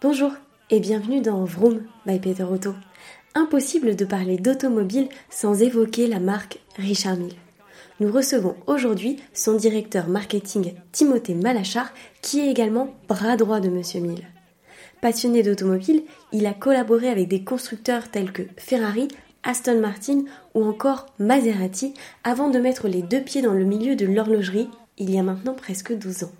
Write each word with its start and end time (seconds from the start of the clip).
Bonjour 0.00 0.30
et 0.70 0.78
bienvenue 0.78 1.20
dans 1.20 1.44
Vroom 1.44 1.82
by 2.06 2.20
Peter 2.20 2.44
Auto. 2.44 2.72
Impossible 3.34 3.96
de 3.96 4.04
parler 4.04 4.36
d'automobile 4.36 5.08
sans 5.28 5.60
évoquer 5.60 6.06
la 6.06 6.20
marque 6.20 6.60
Richard 6.76 7.16
Mille. 7.16 7.34
Nous 7.98 8.12
recevons 8.12 8.54
aujourd'hui 8.68 9.20
son 9.34 9.56
directeur 9.56 10.06
marketing 10.06 10.74
Timothée 10.92 11.34
Malachar 11.34 11.92
qui 12.22 12.38
est 12.38 12.48
également 12.48 12.94
bras 13.08 13.36
droit 13.36 13.58
de 13.58 13.70
Monsieur 13.70 13.98
Mille. 13.98 14.24
Passionné 15.00 15.42
d'automobile, 15.42 16.04
il 16.30 16.46
a 16.46 16.54
collaboré 16.54 17.08
avec 17.08 17.26
des 17.26 17.42
constructeurs 17.42 18.08
tels 18.08 18.30
que 18.30 18.42
Ferrari, 18.56 19.08
Aston 19.42 19.80
Martin 19.80 20.22
ou 20.54 20.62
encore 20.62 21.06
Maserati 21.18 21.92
avant 22.22 22.50
de 22.50 22.60
mettre 22.60 22.86
les 22.86 23.02
deux 23.02 23.22
pieds 23.22 23.42
dans 23.42 23.52
le 23.52 23.64
milieu 23.64 23.96
de 23.96 24.06
l'horlogerie 24.06 24.70
il 24.96 25.10
y 25.10 25.18
a 25.18 25.24
maintenant 25.24 25.54
presque 25.54 25.92
12 25.92 26.22
ans. 26.22 26.32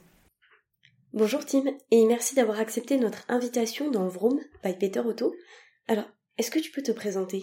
Bonjour 1.18 1.44
Tim, 1.44 1.64
et 1.90 2.06
merci 2.06 2.36
d'avoir 2.36 2.60
accepté 2.60 2.96
notre 2.96 3.24
invitation 3.28 3.90
dans 3.90 4.06
Vroom 4.06 4.38
by 4.62 4.72
Peter 4.78 5.00
Auto. 5.00 5.34
Alors, 5.88 6.04
est-ce 6.38 6.48
que 6.48 6.60
tu 6.60 6.70
peux 6.70 6.80
te 6.80 6.92
présenter? 6.92 7.42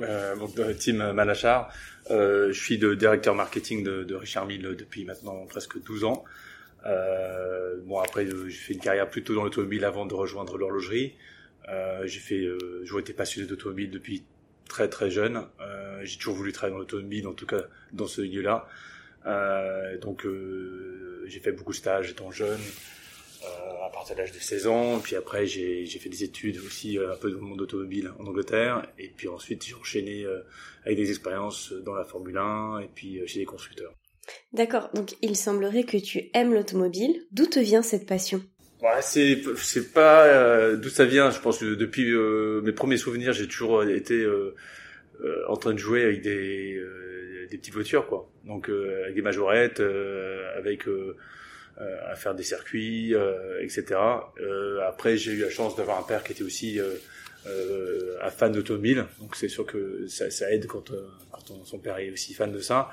Euh, 0.00 0.36
euh 0.58 0.74
Tim 0.78 1.14
Malachar, 1.14 1.72
euh, 2.10 2.52
je 2.52 2.62
suis 2.62 2.76
le 2.76 2.94
directeur 2.94 3.34
marketing 3.34 3.82
de, 3.82 4.14
Richard 4.14 4.44
Mille 4.44 4.76
depuis 4.78 5.06
maintenant 5.06 5.46
presque 5.46 5.82
12 5.82 6.04
ans. 6.04 6.24
Euh, 6.84 7.80
bon 7.86 8.00
après, 8.00 8.26
j'ai 8.26 8.50
fait 8.50 8.74
une 8.74 8.80
carrière 8.80 9.08
plutôt 9.08 9.34
dans 9.34 9.44
l'automobile 9.44 9.86
avant 9.86 10.04
de 10.04 10.12
rejoindre 10.12 10.58
l'horlogerie. 10.58 11.16
j'ai 12.04 12.20
fait, 12.20 12.46
j'ai 12.84 12.98
été 12.98 13.14
passionné 13.14 13.48
d'automobile 13.48 13.90
depuis 13.90 14.24
très 14.68 14.90
très 14.90 15.10
jeune. 15.10 15.46
j'ai 16.02 16.18
toujours 16.18 16.34
voulu 16.34 16.52
travailler 16.52 16.74
dans 16.74 16.80
l'automobile, 16.80 17.26
en 17.28 17.32
tout 17.32 17.46
cas 17.46 17.62
dans 17.94 18.08
ce 18.08 18.20
milieu-là. 18.20 18.68
donc 20.02 20.26
j'ai 21.24 21.40
fait 21.40 21.52
beaucoup 21.52 21.72
de 21.72 21.78
stages 21.78 22.10
étant 22.10 22.30
jeune. 22.30 22.60
Euh, 23.46 23.86
à 23.86 23.90
partir 23.90 24.16
de 24.16 24.20
l'âge 24.20 24.32
de 24.32 24.38
16 24.38 24.66
ans. 24.66 24.98
Puis 24.98 25.16
après, 25.16 25.46
j'ai 25.46 25.86
fait 25.86 26.08
des 26.08 26.24
études 26.24 26.58
aussi 26.58 26.98
euh, 26.98 27.12
un 27.12 27.16
peu 27.16 27.30
dans 27.30 27.38
le 27.38 27.44
monde 27.44 27.60
automobile 27.60 28.10
en 28.18 28.26
Angleterre. 28.26 28.86
Et 28.98 29.12
puis 29.16 29.28
ensuite, 29.28 29.64
j'ai 29.64 29.74
enchaîné 29.74 30.24
euh, 30.24 30.40
avec 30.84 30.96
des 30.96 31.08
expériences 31.10 31.72
dans 31.72 31.94
la 31.94 32.04
Formule 32.04 32.36
1 32.36 32.80
et 32.80 32.88
puis 32.92 33.20
chez 33.26 33.40
des 33.40 33.44
constructeurs. 33.44 33.92
D'accord. 34.52 34.90
Donc, 34.94 35.14
il 35.22 35.36
semblerait 35.36 35.84
que 35.84 35.96
tu 35.98 36.30
aimes 36.34 36.52
l'automobile. 36.52 37.24
D'où 37.30 37.46
te 37.46 37.60
vient 37.60 37.82
cette 37.82 38.06
passion? 38.06 38.42
Ouais, 38.82 39.00
c'est 39.00 39.40
c'est 39.56 39.92
pas 39.92 40.74
d'où 40.74 40.88
ça 40.90 41.06
vient. 41.06 41.30
Je 41.30 41.40
pense 41.40 41.58
que 41.58 41.74
depuis 41.74 42.12
mes 42.62 42.72
premiers 42.72 42.98
souvenirs, 42.98 43.32
j'ai 43.32 43.46
toujours 43.46 43.84
été 43.84 44.26
en 45.48 45.56
train 45.56 45.72
de 45.72 45.78
jouer 45.78 46.02
avec 46.02 46.20
des 46.20 46.78
des 47.50 47.56
petites 47.56 47.72
voitures, 47.72 48.06
quoi. 48.06 48.28
Donc 48.44 48.68
avec 48.68 49.14
des 49.14 49.22
majorettes, 49.22 49.80
avec 50.56 50.88
euh, 50.88 51.16
à 51.78 52.16
faire 52.16 52.34
des 52.34 52.42
circuits, 52.42 53.14
euh, 53.14 53.62
etc. 53.62 54.00
Euh, 54.40 54.80
après, 54.86 55.18
j'ai 55.18 55.32
eu 55.32 55.40
la 55.40 55.50
chance 55.50 55.76
d'avoir 55.76 55.98
un 55.98 56.02
père 56.02 56.24
qui 56.24 56.32
était 56.32 56.42
aussi 56.42 56.80
un 58.22 58.30
fan 58.30 58.50
d'automobile, 58.50 59.06
donc 59.20 59.36
c'est 59.36 59.48
sûr 59.48 59.64
que 59.66 60.06
ça, 60.08 60.30
ça 60.30 60.50
aide 60.52 60.66
quand, 60.66 60.90
quand 61.30 61.64
son 61.64 61.78
père 61.78 61.98
est 61.98 62.10
aussi 62.10 62.34
fan 62.34 62.50
de 62.50 62.58
ça. 62.58 62.90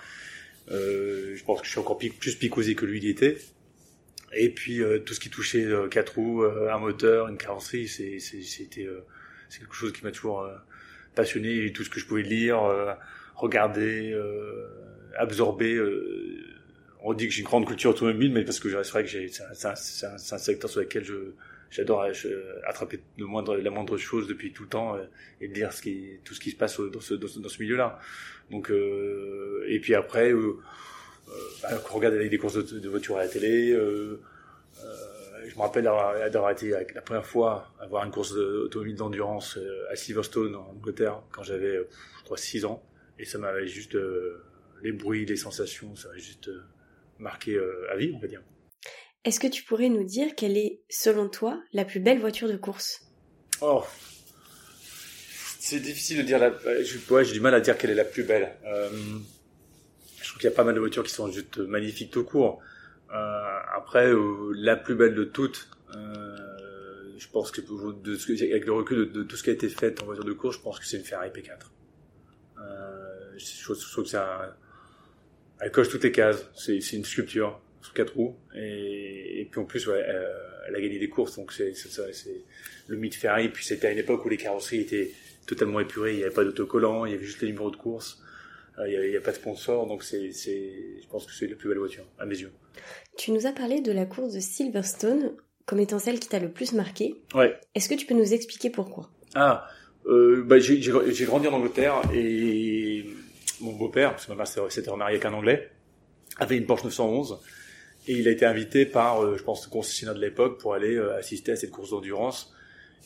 je 0.69 1.43
pense 1.43 1.61
que 1.61 1.65
je 1.65 1.71
suis 1.71 1.79
encore 1.79 1.97
plus 1.97 2.35
picosé 2.35 2.75
que 2.75 2.85
lui 2.85 2.99
il 2.99 3.09
était. 3.09 3.37
Et 4.35 4.49
puis 4.49 4.81
tout 5.05 5.13
ce 5.13 5.19
qui 5.19 5.29
touchait 5.29 5.67
quatre 5.89 6.15
roues, 6.15 6.43
un 6.43 6.77
moteur, 6.77 7.29
une 7.29 7.37
carrosserie, 7.37 7.87
c'est 7.87 8.19
c'était 8.19 8.87
c'est 9.49 9.59
quelque 9.59 9.75
chose 9.75 9.91
qui 9.91 10.03
m'a 10.03 10.11
toujours 10.11 10.47
passionné. 11.15 11.71
tout 11.71 11.83
ce 11.83 11.89
que 11.89 11.99
je 11.99 12.05
pouvais 12.05 12.21
lire, 12.21 12.59
regarder, 13.35 14.15
absorber 15.17 15.79
on 17.03 17.13
dit 17.13 17.27
que 17.27 17.33
j'ai 17.33 17.41
une 17.41 17.47
grande 17.47 17.67
culture 17.67 17.91
automobile, 17.91 18.31
mais 18.31 18.43
parce 18.45 18.59
que 18.59 18.69
c'est 18.69 18.91
vrai 18.91 19.03
que 19.03 19.09
c'est 19.09 19.65
un, 19.65 20.37
secteur 20.37 20.69
sur 20.69 20.79
lequel 20.79 21.03
j'adore 21.69 22.03
euh, 22.03 22.61
attraper 22.65 23.01
de 23.17 23.63
la 23.63 23.69
moindre 23.69 23.97
chose 23.97 24.25
depuis 24.25 24.53
tout 24.53 24.63
le 24.63 24.69
temps 24.69 24.95
euh, 24.95 25.03
et 25.41 25.51
qui, 25.81 26.19
tout 26.23 26.33
ce 26.33 26.39
qui 26.39 26.51
se 26.51 26.55
passe 26.55 26.79
dans 26.79 27.01
ce, 27.01 27.59
milieu-là. 27.61 27.99
Donc 28.51 28.71
euh, 28.71 29.65
et 29.67 29.79
puis 29.81 29.95
après, 29.95 30.31
euh, 30.31 30.57
bah, 31.61 31.69
on 31.91 31.95
regarde 31.95 32.15
avec 32.15 32.29
des 32.29 32.37
courses 32.37 32.55
de, 32.55 32.89
voitures 32.89 33.17
à 33.17 33.23
la 33.23 33.27
télé. 33.27 33.73
je 33.73 35.55
me 35.55 35.61
rappelle 35.61 35.83
d'avoir 35.83 36.51
été 36.51 36.69
la 36.69 37.01
première 37.01 37.25
fois 37.25 37.73
à 37.81 37.87
voir 37.87 38.05
une 38.05 38.11
course 38.11 38.31
automobile 38.31 38.95
d'endurance 38.95 39.59
à 39.91 39.97
Silverstone 39.97 40.55
en 40.55 40.69
Angleterre 40.69 41.21
quand 41.33 41.43
j'avais 41.43 41.75
je 41.75 42.23
crois 42.23 42.37
6 42.37 42.63
ans 42.63 42.81
et 43.19 43.25
ça 43.25 43.39
m'avait 43.39 43.67
juste 43.67 43.97
les 44.81 44.93
bruits, 44.93 45.25
les 45.25 45.35
sensations, 45.35 45.95
ça 45.97 46.07
m'avait 46.07 46.21
juste 46.21 46.49
marqué 47.19 47.53
euh, 47.53 47.91
à 47.91 47.95
vie, 47.95 48.11
on 48.15 48.19
va 48.19 48.27
dire. 48.27 48.41
Est-ce 49.23 49.39
que 49.39 49.47
tu 49.47 49.63
pourrais 49.63 49.89
nous 49.89 50.03
dire 50.03 50.35
quelle 50.35 50.57
est, 50.57 50.81
selon 50.89 51.29
toi, 51.29 51.61
la 51.71 51.85
plus 51.85 51.99
belle 51.99 52.19
voiture 52.19 52.47
de 52.47 52.57
course? 52.57 53.01
Oh, 53.61 53.83
c'est 55.59 55.79
difficile 55.79 56.17
de 56.17 56.23
dire. 56.23 56.39
La... 56.39 56.51
Ouais, 57.09 57.23
j'ai 57.23 57.33
du 57.33 57.39
mal 57.39 57.53
à 57.53 57.61
dire 57.61 57.77
quelle 57.77 57.91
est 57.91 57.95
la 57.95 58.03
plus 58.03 58.23
belle. 58.23 58.57
Euh, 58.65 58.89
je 60.21 60.27
trouve 60.27 60.39
qu'il 60.39 60.49
y 60.49 60.53
a 60.53 60.55
pas 60.55 60.65
mal 60.65 60.75
de 60.75 60.79
voitures 60.79 61.03
qui 61.03 61.13
sont 61.13 61.31
juste 61.31 61.57
magnifiques 61.57 62.11
tout 62.11 62.25
court. 62.25 62.59
Euh, 63.13 63.59
après, 63.75 64.11
la 64.55 64.75
plus 64.75 64.95
belle 64.95 65.15
de 65.15 65.23
toutes, 65.23 65.69
je 65.93 67.27
pense 67.31 67.51
que 67.51 67.61
de 67.61 68.15
ce 68.15 68.27
que, 68.27 68.33
avec 68.33 68.65
le 68.65 68.73
recul 68.73 69.11
de, 69.11 69.23
tout 69.23 69.37
ce 69.37 69.43
qui 69.43 69.51
a 69.51 69.53
été 69.53 69.69
fait 69.69 70.01
en 70.01 70.05
voiture 70.05 70.25
de 70.25 70.33
course, 70.33 70.57
je 70.57 70.61
pense 70.61 70.79
que 70.79 70.85
c'est 70.85 70.97
une 70.97 71.05
Ferrari 71.05 71.29
P4. 71.29 71.59
je, 73.37 73.63
trouve 73.63 74.03
que 74.03 74.09
c'est 74.09 74.17
un, 74.17 74.53
elle 75.63 75.71
coche 75.71 75.89
toutes 75.89 76.03
les 76.03 76.11
cases. 76.11 76.45
C'est, 76.55 76.77
une 76.93 77.05
sculpture 77.05 77.59
sur 77.81 77.93
quatre 77.93 78.15
roues. 78.15 78.35
Et, 78.55 79.41
et 79.41 79.45
puis 79.45 79.59
en 79.59 79.65
plus, 79.65 79.87
ouais, 79.87 80.03
elle, 80.67 80.75
a 80.75 80.81
gagné 80.81 80.99
des 80.99 81.09
courses. 81.09 81.35
Donc 81.35 81.51
c'est, 81.53 81.73
le 82.87 82.97
mythe 82.97 83.15
Ferrari. 83.15 83.49
Puis 83.49 83.65
c'était 83.65 83.87
à 83.87 83.91
une 83.91 83.99
époque 83.99 84.25
où 84.25 84.29
les 84.29 84.37
carrosseries 84.37 84.81
étaient 84.81 85.11
totalement 85.47 85.79
épurées. 85.79 86.13
Il 86.13 86.17
n'y 86.17 86.23
avait 86.23 86.33
pas 86.33 86.43
d'autocollant, 86.43 87.05
il 87.05 87.13
y 87.13 87.15
avait 87.15 87.25
juste 87.25 87.41
les 87.41 87.47
numéros 87.47 87.71
de 87.71 87.77
course. 87.77 88.21
Euh, 88.79 88.89
il 88.89 89.09
n'y 89.09 89.15
a, 89.15 89.19
a, 89.19 89.21
pas 89.21 89.31
de 89.31 89.37
sponsor. 89.37 89.87
Donc 89.87 90.03
c'est, 90.03 90.31
je 90.31 91.07
pense 91.09 91.25
que 91.25 91.33
c'est 91.33 91.47
la 91.47 91.55
plus 91.55 91.69
belle 91.69 91.79
voiture, 91.79 92.05
à 92.19 92.25
mes 92.25 92.37
yeux. 92.37 92.51
Tu 93.17 93.31
nous 93.31 93.45
as 93.45 93.51
parlé 93.51 93.81
de 93.81 93.91
la 93.91 94.05
course 94.05 94.33
de 94.33 94.39
Silverstone 94.39 95.31
comme 95.65 95.79
étant 95.79 95.99
celle 95.99 96.19
qui 96.19 96.27
t'a 96.27 96.39
le 96.39 96.51
plus 96.51 96.73
marqué. 96.73 97.15
Ouais. 97.33 97.57
Est-ce 97.75 97.87
que 97.87 97.95
tu 97.95 98.05
peux 98.05 98.15
nous 98.15 98.33
expliquer 98.33 98.69
pourquoi? 98.69 99.09
Ah, 99.35 99.67
euh, 100.05 100.43
bah, 100.45 100.59
j'ai 100.59 101.25
grandi 101.25 101.47
en 101.47 101.53
Angleterre 101.53 102.01
et 102.13 102.19
mon 103.63 103.73
beau-père, 103.73 104.11
parce 104.11 104.25
que 104.25 104.31
ma 104.31 104.37
mère 104.37 104.47
s'était 104.47 104.89
remariée 104.89 105.15
avec 105.15 105.25
un 105.25 105.33
Anglais, 105.33 105.71
avait 106.37 106.57
une 106.57 106.65
Porsche 106.65 106.85
911 106.85 107.39
et 108.07 108.13
il 108.13 108.27
a 108.27 108.31
été 108.31 108.45
invité 108.45 108.85
par, 108.85 109.23
euh, 109.23 109.37
je 109.37 109.43
pense, 109.43 109.65
le 109.65 109.71
concessionnaire 109.71 110.15
de 110.15 110.21
l'époque 110.21 110.59
pour 110.59 110.73
aller 110.73 110.95
euh, 110.95 111.17
assister 111.17 111.53
à 111.53 111.55
cette 111.55 111.71
course 111.71 111.91
d'endurance. 111.91 112.53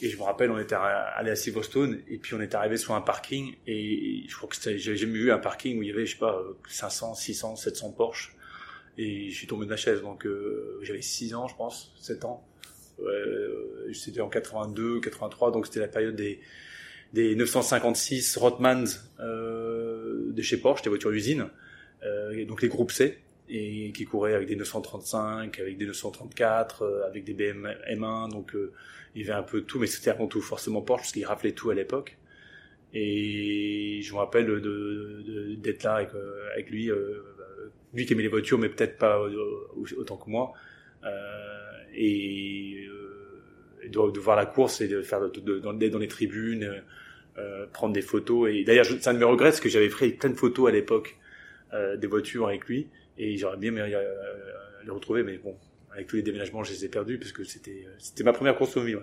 Et 0.01 0.09
je 0.09 0.17
me 0.17 0.23
rappelle, 0.23 0.51
on 0.51 0.59
était 0.59 0.75
allé 0.75 1.31
à 1.31 1.35
Silverstone 1.35 2.01
et 2.07 2.17
puis 2.17 2.35
on 2.35 2.41
est 2.41 2.53
arrivé 2.53 2.77
sur 2.77 2.93
un 2.93 3.01
parking 3.01 3.55
et 3.65 4.25
je 4.27 4.35
crois 4.35 4.47
que 4.47 4.77
j'ai 4.77 4.95
jamais 4.95 5.17
vu 5.17 5.31
un 5.31 5.39
parking 5.39 5.79
où 5.79 5.83
il 5.83 5.89
y 5.89 5.91
avait, 5.91 6.05
je 6.05 6.13
sais 6.13 6.19
pas, 6.19 6.39
500, 6.69 7.15
600, 7.15 7.55
700 7.55 7.91
Porsche. 7.93 8.35
Et 8.99 9.29
je 9.29 9.35
suis 9.35 9.47
tombé 9.47 9.65
de 9.65 9.71
ma 9.71 9.75
chaise, 9.75 10.01
donc 10.01 10.25
euh, 10.25 10.79
j'avais 10.83 11.01
6 11.01 11.33
ans, 11.33 11.47
je 11.47 11.55
pense, 11.55 11.93
7 11.99 12.25
ans. 12.25 12.47
C'était 13.93 14.21
en 14.21 14.29
82, 14.29 14.99
83, 15.01 15.51
donc 15.51 15.65
c'était 15.65 15.79
la 15.79 15.87
période 15.87 16.15
des, 16.15 16.39
des 17.13 17.35
956 17.35 18.37
Rothmans 18.37 18.85
euh, 19.19 19.46
de 20.37 20.41
chez 20.41 20.57
Porsche, 20.57 20.83
des 20.83 20.89
voitures 20.89 21.11
d'usine, 21.11 21.47
euh, 22.03 22.45
donc 22.45 22.61
les 22.61 22.69
groupes 22.69 22.91
C, 22.91 23.17
et 23.49 23.91
qui 23.93 24.05
couraient 24.05 24.33
avec 24.33 24.47
des 24.47 24.55
935, 24.55 25.59
avec 25.59 25.77
des 25.77 25.85
934, 25.85 26.81
euh, 26.83 27.07
avec 27.07 27.23
des 27.23 27.33
BM 27.33 27.67
M1, 27.89 28.29
donc 28.29 28.55
euh, 28.55 28.73
il 29.15 29.21
y 29.21 29.29
avait 29.29 29.39
un 29.39 29.43
peu 29.43 29.61
tout, 29.61 29.79
mais 29.79 29.87
c'était 29.87 30.09
avant 30.09 30.27
tout 30.27 30.41
forcément 30.41 30.81
Porsche, 30.81 31.03
parce 31.03 31.11
qu'ils 31.13 31.25
raflaient 31.25 31.53
tout 31.53 31.69
à 31.69 31.73
l'époque. 31.73 32.17
Et 32.93 33.99
je 34.03 34.13
me 34.13 34.17
rappelle 34.17 34.45
d'être 34.45 34.61
de, 34.63 35.83
là 35.83 35.95
avec, 35.95 36.13
euh, 36.13 36.49
avec 36.53 36.69
lui, 36.69 36.89
lui 37.93 38.05
qui 38.05 38.13
aimait 38.13 38.23
les 38.23 38.29
voitures, 38.29 38.57
mais 38.57 38.69
peut-être 38.69 38.97
pas 38.97 39.21
autant 39.97 40.17
que 40.17 40.29
moi. 40.29 40.53
et 41.95 42.87
de, 43.83 44.11
de, 44.11 44.19
voir 44.19 44.35
la 44.35 44.45
course 44.45 44.81
et 44.81 44.87
de 44.87 45.01
faire 45.01 45.19
dans, 45.21 45.99
les 45.99 46.07
tribunes, 46.07 46.81
prendre 47.73 47.93
des 47.93 48.01
photos. 48.01 48.49
Et 48.51 48.63
d'ailleurs, 48.63 48.85
de 48.85 49.17
mes 49.17 49.25
regrets, 49.25 49.49
parce 49.49 49.59
que 49.59 49.69
j'avais 49.69 49.89
pris 49.89 50.11
plein 50.11 50.29
de 50.29 50.35
photos 50.35 50.69
à 50.69 50.71
l'époque 50.71 51.17
euh, 51.73 51.97
des 51.97 52.07
voitures 52.07 52.47
avec 52.47 52.65
lui, 52.65 52.87
et 53.17 53.37
j'aurais 53.37 53.57
bien 53.57 53.75
aimé 53.75 53.95
les 54.85 54.91
retrouver, 54.91 55.23
mais 55.23 55.37
bon, 55.37 55.55
avec 55.91 56.07
tous 56.07 56.15
les 56.15 56.21
déménagements, 56.21 56.63
je 56.63 56.71
les 56.71 56.85
ai 56.85 56.87
perdus, 56.87 57.17
parce 57.17 57.31
que 57.31 57.43
c'était 57.43 57.85
c'était 57.97 58.23
ma 58.23 58.33
première 58.33 58.55
course 58.55 58.71
automobile. 58.71 58.99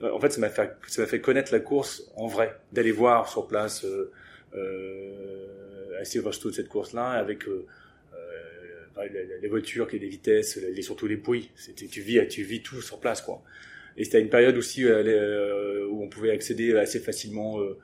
Ouais. 0.00 0.10
En 0.10 0.20
fait, 0.20 0.30
ça 0.30 0.40
m'a 0.40 0.48
fait 0.48 0.70
ça 0.86 1.02
m'a 1.02 1.08
fait 1.08 1.20
connaître 1.20 1.52
la 1.52 1.60
course 1.60 2.10
en 2.16 2.26
vrai, 2.26 2.56
d'aller 2.72 2.92
voir 2.92 3.28
sur 3.28 3.46
place 3.46 3.84
euh, 3.84 4.10
euh, 4.54 6.00
à 6.00 6.04
Silverstone 6.04 6.52
cette 6.52 6.68
course-là, 6.68 7.10
avec 7.10 7.46
euh, 7.48 7.66
les 9.42 9.48
voitures, 9.48 9.88
les 9.92 9.98
vitesses, 9.98 10.56
les, 10.56 10.82
surtout 10.82 11.06
les 11.06 11.16
bruits. 11.16 11.50
C'était, 11.54 11.86
tu 11.86 12.00
vis, 12.00 12.26
tu 12.28 12.42
vis 12.42 12.62
tout 12.62 12.80
sur 12.80 13.00
place, 13.00 13.20
quoi. 13.20 13.42
Et 13.96 14.04
c'était 14.04 14.20
une 14.20 14.28
période 14.30 14.56
aussi 14.56 14.84
euh, 14.84 15.02
euh, 15.04 15.57
on 16.08 16.10
pouvait 16.10 16.30
accéder 16.30 16.74
assez 16.76 16.98
facilement, 16.98 17.60
euh, 17.60 17.78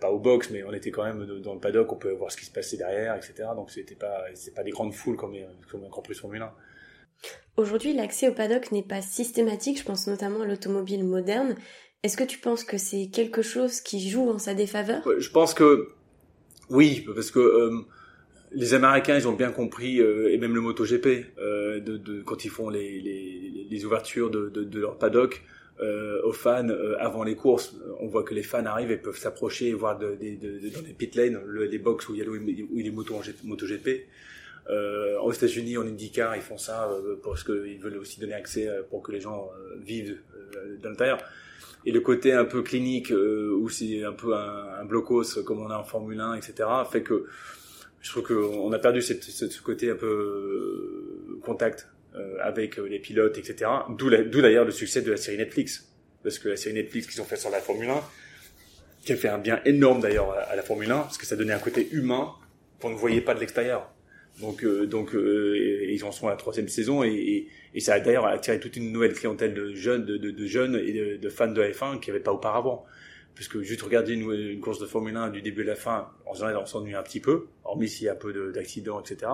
pas 0.00 0.10
au 0.10 0.18
box, 0.18 0.50
mais 0.50 0.64
on 0.64 0.72
était 0.72 0.90
quand 0.90 1.04
même 1.04 1.24
dans 1.40 1.54
le 1.54 1.60
paddock, 1.60 1.92
on 1.92 1.96
pouvait 1.96 2.14
voir 2.14 2.32
ce 2.32 2.36
qui 2.36 2.44
se 2.44 2.50
passait 2.50 2.76
derrière, 2.76 3.14
etc. 3.14 3.48
Donc 3.54 3.70
c'était 3.70 3.94
pas, 3.94 4.24
c'est 4.34 4.54
pas 4.54 4.64
des 4.64 4.72
grandes 4.72 4.92
foules 4.92 5.16
comme, 5.16 5.34
comme 5.70 5.84
un 5.84 5.88
Grand 5.88 6.02
Prix 6.02 6.14
Formule 6.14 6.42
1. 6.42 6.52
Aujourd'hui, 7.56 7.92
l'accès 7.94 8.28
au 8.28 8.32
paddock 8.32 8.72
n'est 8.72 8.82
pas 8.82 9.02
systématique, 9.02 9.78
je 9.78 9.84
pense 9.84 10.06
notamment 10.06 10.42
à 10.42 10.46
l'automobile 10.46 11.04
moderne. 11.04 11.54
Est-ce 12.02 12.16
que 12.16 12.24
tu 12.24 12.38
penses 12.38 12.64
que 12.64 12.78
c'est 12.78 13.08
quelque 13.08 13.42
chose 13.42 13.80
qui 13.80 14.08
joue 14.08 14.30
en 14.30 14.38
sa 14.38 14.54
défaveur? 14.54 15.06
Je 15.18 15.30
pense 15.30 15.54
que 15.54 15.92
oui, 16.70 17.06
parce 17.14 17.30
que 17.30 17.38
euh, 17.38 17.80
les 18.52 18.74
Américains, 18.74 19.16
ils 19.16 19.28
ont 19.28 19.32
bien 19.32 19.52
compris, 19.52 20.00
euh, 20.00 20.32
et 20.32 20.38
même 20.38 20.54
le 20.54 20.60
MotoGP, 20.60 21.06
euh, 21.38 21.80
de, 21.80 21.96
de, 21.96 22.22
quand 22.22 22.44
ils 22.44 22.50
font 22.50 22.68
les, 22.68 23.00
les, 23.00 23.66
les 23.68 23.84
ouvertures 23.84 24.30
de, 24.30 24.48
de, 24.48 24.64
de, 24.64 24.80
leur 24.80 24.98
paddock 24.98 25.42
euh, 25.80 26.20
aux 26.24 26.32
fans 26.32 26.68
euh, 26.68 26.96
avant 26.98 27.24
les 27.24 27.34
courses, 27.34 27.76
on 28.00 28.06
voit 28.06 28.22
que 28.22 28.34
les 28.34 28.42
fans 28.42 28.64
arrivent 28.66 28.90
et 28.90 28.96
peuvent 28.96 29.16
s'approcher 29.16 29.68
et 29.68 29.74
voir 29.74 29.98
de, 29.98 30.08
dans 30.08 30.86
les 30.86 30.94
pit 30.94 31.14
lanes, 31.14 31.40
le, 31.46 31.64
les 31.64 31.78
box 31.78 32.08
où 32.08 32.14
il 32.14 32.18
y 32.18 32.22
a, 32.22 32.82
les 32.82 32.90
motos 32.90 33.14
en 33.14 33.22
MotoGP. 33.44 34.06
Euh, 34.68 35.18
aux 35.20 35.32
États-Unis, 35.32 35.78
en 35.78 35.86
IndyCar, 35.86 36.36
ils 36.36 36.42
font 36.42 36.58
ça 36.58 36.90
euh, 36.90 37.16
parce 37.24 37.42
qu'ils 37.42 37.80
veulent 37.80 37.96
aussi 37.96 38.20
donner 38.20 38.34
accès 38.34 38.68
pour 38.90 39.02
que 39.02 39.10
les 39.10 39.20
gens 39.20 39.50
vivent 39.78 40.18
dans 40.82 40.90
l'intérieur. 40.90 41.18
Et 41.86 41.92
le 41.92 42.00
côté 42.00 42.32
un 42.34 42.44
peu 42.44 42.62
clinique, 42.62 43.10
où 43.10 43.68
c'est 43.70 44.04
un 44.04 44.12
peu 44.12 44.34
un, 44.34 44.80
un, 44.80 44.84
blocos 44.84 45.42
comme 45.46 45.60
on 45.60 45.70
a 45.70 45.78
en 45.78 45.84
Formule 45.84 46.20
1, 46.20 46.34
etc., 46.34 46.68
fait 46.90 47.02
que 47.02 47.26
je 48.00 48.10
trouve 48.10 48.22
qu'on 48.24 48.72
a 48.72 48.78
perdu 48.78 49.02
cette, 49.02 49.22
ce 49.22 49.62
côté 49.62 49.90
un 49.90 49.96
peu 49.96 50.06
euh, 50.06 51.40
contact 51.42 51.82
euh, 51.82 51.99
avec 52.42 52.76
les 52.76 52.98
pilotes, 52.98 53.38
etc. 53.38 53.70
D'où 53.90 54.10
d'ailleurs 54.10 54.64
le 54.64 54.72
succès 54.72 55.02
de 55.02 55.10
la 55.12 55.16
série 55.16 55.38
Netflix. 55.38 55.88
Parce 56.22 56.38
que 56.38 56.48
la 56.48 56.56
série 56.56 56.74
Netflix 56.74 57.06
qu'ils 57.06 57.20
ont 57.20 57.24
fait 57.24 57.36
sur 57.36 57.50
la 57.50 57.60
Formule 57.60 57.88
1, 57.88 58.02
qui 59.04 59.12
a 59.12 59.16
fait 59.16 59.28
un 59.28 59.38
bien 59.38 59.60
énorme 59.64 60.00
d'ailleurs 60.00 60.32
à 60.32 60.56
la 60.56 60.62
Formule 60.62 60.90
1, 60.90 60.98
parce 60.98 61.18
que 61.18 61.26
ça 61.26 61.36
donnait 61.36 61.52
un 61.52 61.58
côté 61.58 61.88
humain 61.92 62.34
qu'on 62.80 62.90
ne 62.90 62.96
voyait 62.96 63.20
pas 63.20 63.34
de 63.34 63.40
l'extérieur. 63.40 63.90
Donc, 64.40 64.64
euh, 64.64 64.86
donc 64.86 65.14
euh, 65.14 65.84
ils 65.88 66.04
en 66.04 66.12
sont 66.12 66.28
à 66.28 66.30
la 66.30 66.36
troisième 66.36 66.68
saison 66.68 67.02
et, 67.02 67.08
et, 67.08 67.48
et 67.74 67.80
ça 67.80 67.94
a 67.94 68.00
d'ailleurs 68.00 68.26
attiré 68.26 68.58
toute 68.58 68.76
une 68.76 68.90
nouvelle 68.90 69.12
clientèle 69.12 69.54
de 69.54 69.74
jeunes, 69.74 70.04
de, 70.04 70.16
de, 70.16 70.30
de 70.30 70.46
jeunes 70.46 70.76
et 70.76 71.18
de, 71.18 71.28
fans 71.28 71.48
de 71.48 71.62
F1 71.62 72.00
qui 72.00 72.10
n'y 72.10 72.16
avait 72.16 72.24
pas 72.24 72.32
auparavant 72.32 72.84
puisque 73.34 73.60
juste 73.60 73.82
regarder 73.82 74.14
une, 74.14 74.30
une, 74.32 74.60
course 74.60 74.78
de 74.78 74.86
Formule 74.86 75.16
1 75.16 75.30
du 75.30 75.42
début 75.42 75.62
à 75.62 75.66
la 75.66 75.74
fin, 75.74 76.08
on 76.26 76.34
s'ennuie 76.66 76.94
un 76.94 77.02
petit 77.02 77.20
peu, 77.20 77.46
hormis 77.64 77.88
s'il 77.88 78.06
y 78.06 78.08
a 78.08 78.14
peu 78.14 78.52
d'accidents, 78.52 79.00
etc. 79.00 79.30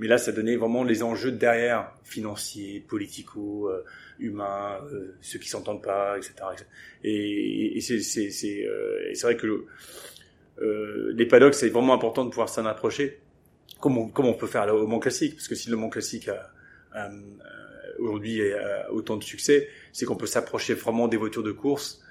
Mais 0.00 0.08
là, 0.08 0.18
ça 0.18 0.32
donnait 0.32 0.56
vraiment 0.56 0.82
les 0.82 1.04
enjeux 1.04 1.30
derrière, 1.30 1.92
financiers, 2.02 2.80
politico, 2.80 3.68
euh, 3.68 3.84
humains, 4.18 4.80
euh, 4.92 5.14
ceux 5.20 5.38
qui 5.38 5.48
s'entendent 5.48 5.82
pas, 5.82 6.16
etc. 6.18 6.34
Et, 7.04 7.76
et 7.76 7.80
c'est 7.80 8.66
euh, 8.66 9.12
vrai 9.22 9.36
que 9.36 9.66
euh, 10.60 11.12
les 11.14 11.26
paddocks, 11.26 11.54
c'est 11.54 11.68
vraiment 11.68 11.94
important 11.94 12.24
de 12.24 12.30
pouvoir 12.30 12.48
s'en 12.48 12.66
approcher, 12.66 13.20
comme 13.78 13.96
on, 13.96 14.08
comme 14.08 14.26
on 14.26 14.34
peut 14.34 14.48
faire 14.48 14.74
au 14.74 14.86
Mont 14.88 14.98
Classique, 14.98 15.34
parce 15.36 15.46
que 15.46 15.54
si 15.54 15.70
le 15.70 15.76
Mont 15.76 15.90
Classique 15.90 16.28
a, 16.28 16.50
a, 16.92 17.10
aujourd'hui 17.98 18.40
autant 18.90 19.16
de 19.16 19.22
succès, 19.22 19.68
c'est 19.92 20.06
qu'on 20.06 20.16
peut 20.16 20.26
s'approcher 20.26 20.74
vraiment 20.74 21.06
des 21.06 21.16
voitures 21.16 21.44
de 21.44 21.52
course 21.52 22.02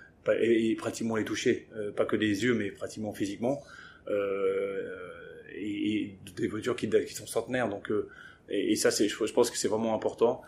et, 0.41 0.75
pratiquement 0.75 1.15
les 1.15 1.23
toucher, 1.23 1.67
euh, 1.75 1.91
pas 1.91 2.05
que 2.05 2.15
des 2.15 2.43
yeux, 2.43 2.53
mais 2.53 2.71
pratiquement 2.71 3.13
physiquement, 3.13 3.61
euh, 4.09 4.87
et, 5.55 6.01
et, 6.01 6.19
des 6.35 6.47
voitures 6.47 6.75
qui, 6.75 6.89
qui 6.89 7.13
sont 7.13 7.27
centenaires. 7.27 7.69
Donc, 7.69 7.91
euh, 7.91 8.09
et, 8.49 8.71
et, 8.71 8.75
ça, 8.75 8.91
c'est, 8.91 9.07
je, 9.07 9.33
pense 9.33 9.49
que 9.51 9.57
c'est 9.57 9.67
vraiment 9.67 9.95
important, 9.95 10.41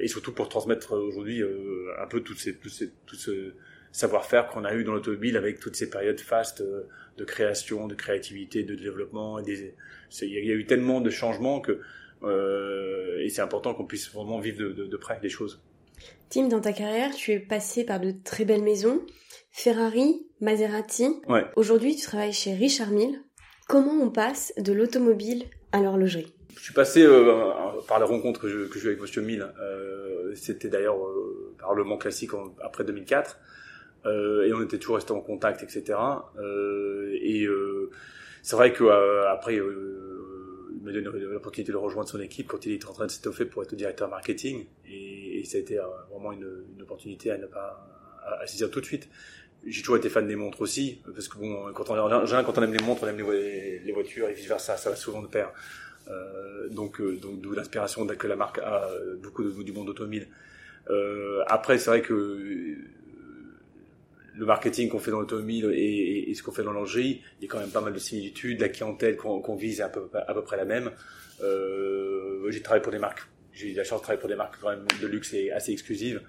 et 0.00 0.08
surtout 0.08 0.32
pour 0.32 0.48
transmettre 0.48 0.92
aujourd'hui 0.92 1.42
un 1.42 2.06
peu 2.06 2.22
tout, 2.22 2.34
ces, 2.34 2.56
tout, 2.56 2.70
ces, 2.70 2.90
tout 3.04 3.14
ce 3.14 3.52
savoir-faire 3.92 4.48
qu'on 4.48 4.64
a 4.64 4.74
eu 4.74 4.84
dans 4.84 4.94
l'automobile 4.94 5.36
avec 5.36 5.60
toutes 5.60 5.76
ces 5.76 5.90
périodes 5.90 6.18
fastes 6.18 6.62
de 6.62 7.24
création, 7.24 7.86
de 7.86 7.94
créativité, 7.94 8.62
de 8.62 8.74
développement. 8.74 9.38
Il 9.40 9.74
y 10.22 10.50
a 10.50 10.54
eu 10.54 10.64
tellement 10.64 11.02
de 11.02 11.10
changements 11.10 11.60
que 11.60 11.82
euh, 12.24 13.20
et 13.20 13.28
c'est 13.28 13.42
important 13.42 13.74
qu'on 13.74 13.84
puisse 13.84 14.12
vraiment 14.12 14.38
vivre 14.38 14.58
de, 14.58 14.72
de, 14.72 14.86
de 14.86 14.96
près 14.96 15.18
des 15.20 15.28
choses. 15.28 15.60
Tim, 16.28 16.48
dans 16.48 16.60
ta 16.60 16.72
carrière, 16.72 17.14
tu 17.14 17.32
es 17.32 17.38
passé 17.38 17.84
par 17.84 18.00
de 18.00 18.12
très 18.24 18.44
belles 18.44 18.62
maisons, 18.62 19.00
Ferrari, 19.50 20.26
Maserati. 20.40 21.20
Ouais. 21.28 21.44
Aujourd'hui, 21.56 21.96
tu 21.96 22.02
travailles 22.02 22.32
chez 22.32 22.54
Richard 22.54 22.90
Mille. 22.90 23.20
Comment 23.66 23.92
on 24.02 24.10
passe 24.10 24.52
de 24.58 24.72
l'automobile 24.72 25.44
à 25.72 25.80
l'horlogerie? 25.80 26.32
Je 26.56 26.62
suis 26.62 26.74
passé 26.74 27.02
euh, 27.02 27.80
par 27.88 27.98
la 27.98 28.04
rencontre 28.04 28.40
que 28.40 28.48
j'ai 28.48 28.80
je, 28.80 28.84
eu 28.84 28.88
avec 28.88 29.00
Monsieur 29.00 29.22
Mille. 29.22 29.46
Euh, 29.60 30.34
C'était 30.34 30.68
d'ailleurs 30.68 31.02
euh, 31.02 31.54
par 31.58 31.74
le 31.74 31.82
Mans 31.82 31.96
classique 31.96 32.30
après 32.62 32.84
2004. 32.84 33.38
Euh, 34.06 34.44
et 34.44 34.52
on 34.52 34.62
était 34.62 34.78
toujours 34.78 34.96
resté 34.96 35.12
en 35.12 35.20
contact, 35.20 35.62
etc. 35.62 35.98
Et 37.22 37.46
c'est 38.42 38.56
vrai 38.56 38.72
que 38.72 38.84
après 39.26 39.56
il 39.56 40.82
m'a 40.82 40.92
donné 40.92 41.18
l'opportunité 41.20 41.72
de 41.72 41.78
rejoindre 41.78 42.08
son 42.08 42.20
équipe 42.20 42.48
quand 42.48 42.66
il 42.66 42.72
était 42.72 42.86
en 42.86 42.92
train 42.92 43.06
de 43.06 43.10
s'étoffer 43.10 43.46
pour 43.46 43.62
être 43.62 43.74
directeur 43.74 44.10
marketing. 44.10 44.66
Et, 44.86 45.42
ça 45.44 45.58
a 45.58 45.60
été 45.60 45.78
vraiment 46.10 46.32
une, 46.32 46.64
une 46.74 46.82
opportunité 46.82 47.30
à 47.30 47.36
ne 47.36 47.46
pas 47.46 47.94
à, 48.24 48.46
saisir 48.46 48.70
tout 48.70 48.80
de 48.80 48.86
suite. 48.86 49.08
J'ai 49.66 49.80
toujours 49.80 49.96
été 49.96 50.10
fan 50.10 50.26
des 50.26 50.36
montres 50.36 50.60
aussi, 50.60 51.00
parce 51.14 51.28
que 51.28 51.38
bon, 51.38 51.72
quand 51.72 51.88
on, 51.90 52.62
aime 52.62 52.72
les 52.72 52.84
montres, 52.84 53.02
on 53.04 53.08
aime 53.08 53.16
les, 53.16 53.92
voitures 53.92 54.28
et 54.28 54.34
vice 54.34 54.46
versa, 54.46 54.76
ça 54.76 54.90
va 54.90 54.96
souvent 54.96 55.22
de 55.22 55.26
pair. 55.26 55.52
Euh, 56.08 56.68
donc, 56.68 57.00
euh, 57.00 57.16
donc 57.16 57.40
d'où 57.40 57.52
l'inspiration 57.52 58.06
que 58.06 58.26
la 58.26 58.36
marque 58.36 58.58
a 58.58 58.88
euh, 58.90 59.16
beaucoup 59.16 59.42
du 59.62 59.72
monde 59.72 59.88
automobile. 59.88 60.28
Après, 61.46 61.78
c'est 61.78 61.88
vrai 61.88 62.02
que 62.02 62.76
le 64.36 64.46
marketing 64.46 64.90
qu'on 64.90 64.98
fait 64.98 65.12
dans 65.12 65.20
l'automobile 65.20 65.70
et, 65.72 66.32
ce 66.34 66.42
qu'on 66.42 66.52
fait 66.52 66.64
dans 66.64 66.72
l'angerie, 66.72 67.22
il 67.40 67.44
y 67.44 67.48
a 67.48 67.50
quand 67.50 67.60
même 67.60 67.70
pas 67.70 67.80
mal 67.80 67.94
de 67.94 67.98
similitudes. 67.98 68.60
La 68.60 68.68
clientèle 68.68 69.16
qu'on 69.16 69.56
vise 69.56 69.80
est 69.80 69.84
à 69.84 69.88
peu, 69.88 70.42
près 70.42 70.58
la 70.58 70.66
même. 70.66 70.90
J'ai 71.40 72.62
travaillé 72.62 72.82
pour 72.82 72.92
des 72.92 72.98
marques. 72.98 73.26
J'ai 73.52 73.70
eu 73.70 73.74
la 73.74 73.84
chance 73.84 74.00
de 74.00 74.02
travailler 74.02 74.20
pour 74.20 74.28
des 74.28 74.36
marques 74.36 74.56
quand 74.60 74.70
même 74.70 74.84
de 75.00 75.06
luxe 75.06 75.32
et 75.32 75.52
assez 75.52 75.72
exclusives 75.72 76.20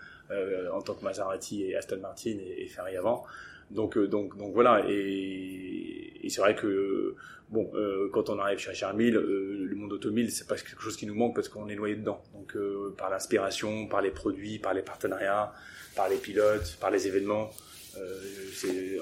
en 0.74 0.82
tant 0.82 0.94
que 0.94 1.04
Maserati 1.04 1.64
et 1.64 1.76
Aston 1.76 2.00
Martin 2.00 2.38
et, 2.40 2.64
et 2.64 2.68
Ferrari 2.68 2.98
avant. 2.98 3.26
Donc, 3.72 3.98
euh, 3.98 4.08
donc, 4.08 4.38
donc 4.38 4.54
voilà. 4.54 4.86
Et, 4.88 6.28
c'est 6.28 6.42
vrai 6.42 6.56
que 6.56 7.16
bon, 7.50 7.72
euh, 7.76 8.10
quand 8.12 8.30
on 8.30 8.40
arrive 8.40 8.58
chez 8.58 8.72
Richard 8.72 8.96
Mille, 8.96 9.16
euh, 9.16 9.66
le 9.70 9.76
monde 9.76 9.94
automobile, 9.94 10.32
c'est 10.32 10.48
pas 10.48 10.56
quelque 10.56 10.82
chose 10.82 10.98
qui 10.98 11.06
nous 11.06 11.14
manque 11.14 11.36
parce 11.36 11.50
qu'on 11.50 11.70
est 11.70 11.76
noyé 11.76 11.96
dedans. 11.96 12.22
Donc, 12.34 12.56
euh, 12.56 12.94
par 12.98 13.10
l'inspiration, 13.10 13.88
par 13.88 14.02
les 14.02 14.12
produits, 14.12 14.60
par 14.60 14.74
les 14.74 14.82
partenariats, 14.82 15.54
par 15.96 16.10
les 16.10 16.18
pilotes, 16.18 16.78
par 16.80 16.92
les 16.92 17.08
événements. 17.08 17.52
Euh, 17.98 18.20
c'est, 18.54 18.98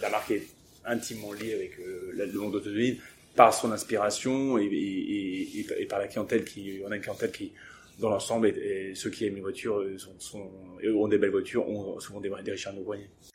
la 0.00 0.08
marque 0.08 0.30
est 0.30 0.46
intimement 0.84 1.32
liée 1.32 1.54
avec 1.54 1.78
euh, 1.80 2.12
le 2.14 2.38
monde 2.38 2.54
automobile 2.54 2.98
par 3.34 3.52
son 3.52 3.72
inspiration 3.72 4.56
et, 4.56 4.64
et, 4.64 5.86
par 5.86 5.98
la 5.98 6.08
clientèle 6.08 6.44
qui, 6.44 6.80
on 6.86 6.90
a 6.90 6.96
une 6.96 7.02
clientèle 7.02 7.32
qui, 7.32 7.52
dans 7.98 8.10
l'ensemble, 8.10 8.48
et, 8.48 8.94
ceux 8.94 9.10
qui 9.10 9.26
aiment 9.26 9.36
les 9.36 9.40
voitures 9.40 9.78
euh, 9.78 9.96
sont, 9.98 10.18
sont, 10.18 10.50
ont 10.84 11.08
des 11.08 11.18
belles 11.18 11.30
voitures, 11.30 11.68
ont 11.68 11.98
souvent 11.98 12.20
des, 12.20 12.30
des 12.44 12.50
Richard 12.50 12.74
Mille 12.74 12.84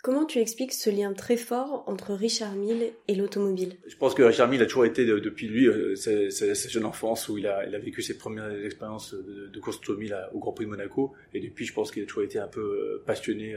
Comment 0.04 0.26
tu 0.26 0.40
expliques 0.40 0.74
ce 0.74 0.90
lien 0.90 1.14
très 1.14 1.38
fort 1.38 1.84
entre 1.88 2.14
Richard 2.14 2.54
Mille 2.54 2.92
et 3.08 3.16
l'automobile? 3.16 3.78
Je 3.88 3.96
pense 3.96 4.14
que 4.14 4.24
Richard 4.24 4.50
Mille 4.50 4.62
a 4.62 4.66
toujours 4.66 4.86
été, 4.86 5.06
depuis 5.06 5.48
lui, 5.48 5.68
sa 5.96 6.70
jeune 6.70 6.86
enfance, 6.86 7.28
où 7.30 7.38
il 7.38 7.48
a, 7.48 7.66
il 7.66 7.74
a 7.74 7.80
vécu 7.80 8.02
ses 8.02 8.18
premières 8.18 8.52
expériences 8.66 9.14
de, 9.14 9.48
de 9.48 9.60
course 9.60 9.78
automobile 9.78 10.18
au 10.34 10.40
Grand 10.40 10.54
Prix 10.54 10.66
de 10.66 10.70
Monaco, 10.70 11.14
et 11.34 11.40
depuis, 11.40 11.66
je 11.66 11.74
pense 11.74 11.92
qu'il 11.92 12.04
a 12.04 12.06
toujours 12.06 12.24
été 12.24 12.40
un 12.40 12.48
peu 12.48 13.02
passionné 13.06 13.56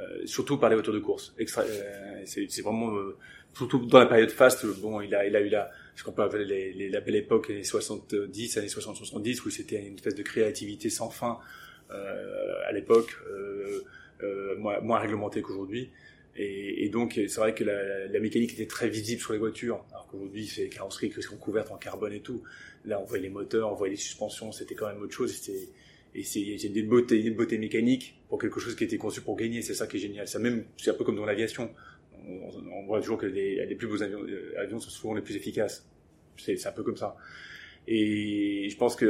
euh, 0.00 0.26
surtout 0.26 0.56
par 0.56 0.70
les 0.70 0.76
voitures 0.76 0.94
de 0.94 0.98
course. 0.98 1.34
Extra, 1.38 1.62
euh, 1.62 2.22
c'est 2.24 2.62
vraiment 2.62 2.94
euh, 2.94 3.16
surtout 3.52 3.84
dans 3.86 3.98
la 3.98 4.06
période 4.06 4.30
fast. 4.30 4.64
Bon, 4.80 5.00
il 5.00 5.14
a 5.14 5.26
il 5.26 5.36
a 5.36 5.40
eu 5.40 5.48
la 5.48 5.70
qu'on 6.04 6.12
peut 6.12 6.22
appeler 6.22 6.72
les, 6.72 6.88
la 6.88 7.00
belle 7.00 7.16
époque 7.16 7.50
années 7.50 7.64
70, 7.64 8.58
années 8.58 8.66
60-70 8.66 9.46
où 9.46 9.50
c'était 9.50 9.84
une 9.84 9.94
espèce 9.94 10.14
de 10.14 10.22
créativité 10.22 10.90
sans 10.90 11.10
fin 11.10 11.38
à 11.90 12.72
l'époque, 12.72 13.16
moins, 14.58 14.80
moins 14.80 14.98
réglementée 14.98 15.42
qu'aujourd'hui. 15.42 15.90
Et, 16.36 16.88
donc, 16.88 17.14
c'est 17.14 17.40
vrai 17.40 17.54
que 17.54 17.64
la, 17.64 18.20
mécanique 18.20 18.52
était 18.52 18.66
très 18.66 18.88
visible 18.88 19.20
sur 19.20 19.32
les 19.32 19.38
voitures, 19.38 19.84
alors 19.90 20.06
qu'aujourd'hui, 20.06 20.46
c'est 20.46 20.62
les 20.62 20.68
carrosseries 20.68 21.10
qui 21.10 21.22
sont 21.22 21.36
couvertes 21.36 21.70
en 21.70 21.76
carbone 21.76 22.12
et 22.12 22.20
tout. 22.20 22.42
Là, 22.84 23.00
on 23.00 23.04
voyait 23.04 23.24
les 23.24 23.28
moteurs, 23.28 23.70
on 23.70 23.74
voyait 23.74 23.92
les 23.92 24.00
suspensions, 24.00 24.52
c'était 24.52 24.74
quand 24.74 24.86
même 24.86 25.02
autre 25.02 25.12
chose. 25.12 25.38
Et 26.14 26.24
c'est 26.24 26.40
une 26.40 26.88
beauté, 26.88 27.58
mécanique 27.58 28.20
pour 28.28 28.38
quelque 28.38 28.60
chose 28.60 28.74
qui 28.76 28.84
était 28.84 28.96
conçu 28.96 29.20
pour 29.20 29.36
gagner. 29.36 29.60
C'est 29.60 29.74
ça 29.74 29.86
qui 29.86 29.96
est 29.96 30.00
génial. 30.00 30.26
C'est 30.28 30.90
un 30.90 30.94
peu 30.94 31.04
comme 31.04 31.16
dans 31.16 31.26
l'aviation. 31.26 31.70
On, 32.72 32.86
voit 32.86 33.00
toujours 33.00 33.18
que 33.18 33.26
les, 33.26 33.74
plus 33.74 33.86
beaux 33.86 34.02
avions, 34.02 34.22
euh, 34.22 34.54
avions, 34.58 34.78
sont 34.78 34.90
souvent 34.90 35.14
les 35.14 35.22
plus 35.22 35.36
efficaces. 35.36 35.88
C'est 36.36 36.66
un 36.66 36.72
peu 36.72 36.82
comme 36.82 36.96
ça. 36.96 37.16
Et 37.86 38.68
je 38.70 38.76
pense 38.76 38.96
que 38.96 39.06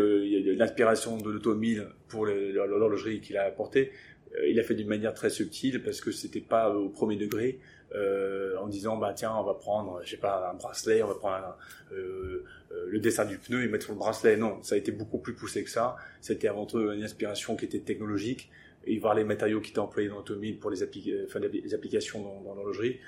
l'inspiration 0.56 1.18
de 1.18 1.30
l'automobile 1.30 1.88
pour 2.08 2.26
l'horlogerie 2.26 3.20
qu'il 3.20 3.36
a 3.36 3.44
apporté, 3.44 3.92
euh, 4.36 4.48
il 4.48 4.58
a 4.58 4.62
fait 4.62 4.74
d'une 4.74 4.88
manière 4.88 5.14
très 5.14 5.30
subtile 5.30 5.82
parce 5.82 6.00
que 6.00 6.12
c'était 6.12 6.40
pas 6.40 6.70
au 6.74 6.88
premier 6.88 7.16
degré 7.16 7.58
euh, 7.94 8.56
en 8.58 8.68
disant 8.68 8.96
bah 8.96 9.12
tiens 9.14 9.34
on 9.34 9.42
va 9.42 9.54
prendre 9.54 10.00
je 10.04 10.14
pas 10.14 10.50
un 10.52 10.54
bracelet 10.54 11.02
on 11.02 11.08
va 11.08 11.16
prendre 11.16 11.58
le 11.90 12.98
dessin 13.00 13.24
du 13.24 13.38
pneu 13.38 13.64
et 13.64 13.68
mettre 13.68 13.86
sur 13.86 13.94
le 13.94 13.98
bracelet 13.98 14.36
non 14.36 14.62
ça 14.62 14.76
a 14.76 14.78
été 14.78 14.92
beaucoup 14.92 15.18
plus 15.18 15.34
poussé 15.34 15.64
que 15.64 15.70
ça 15.70 15.96
c'était 16.20 16.46
avant 16.46 16.66
tout 16.66 16.78
une 16.78 17.02
inspiration 17.02 17.56
qui 17.56 17.64
était 17.64 17.80
technologique 17.80 18.48
et 18.86 18.98
voir 18.98 19.14
les 19.14 19.24
matériaux 19.24 19.60
qui 19.60 19.70
étaient 19.70 19.78
employés 19.78 20.08
dans 20.08 20.16
l'automobile 20.16 20.58
pour 20.58 20.70
les, 20.70 20.78
les 20.78 21.74
applications 21.74 22.22
dans, 22.44 22.54
l'horlogerie 22.54 22.98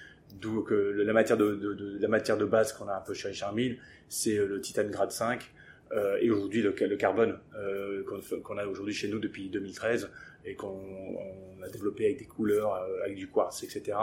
d'où 0.40 0.62
que 0.62 0.74
la 0.74 1.12
matière 1.12 1.36
de, 1.36 1.98
la 2.00 2.08
matière 2.08 2.38
de 2.38 2.44
base 2.44 2.72
qu'on 2.72 2.88
a 2.88 2.96
un 2.96 3.00
peu 3.00 3.14
chez 3.14 3.28
Richard 3.28 3.54
c'est 4.08 4.36
le 4.36 4.60
titane 4.60 4.90
grade 4.90 5.10
5 5.10 5.50
euh, 5.92 6.16
et 6.20 6.30
aujourd'hui 6.30 6.62
le, 6.62 6.72
carbone 6.96 7.38
euh, 7.54 8.02
qu'on 8.42 8.56
a 8.56 8.66
aujourd'hui 8.66 8.94
chez 8.94 9.08
nous 9.08 9.18
depuis 9.18 9.50
2013 9.50 10.10
et 10.44 10.54
qu'on 10.54 10.80
a 11.62 11.68
développé 11.68 12.06
avec 12.06 12.18
des 12.18 12.24
couleurs, 12.24 12.74
euh, 12.74 13.04
avec 13.04 13.16
du 13.16 13.28
quartz, 13.28 13.62
etc. 13.62 13.96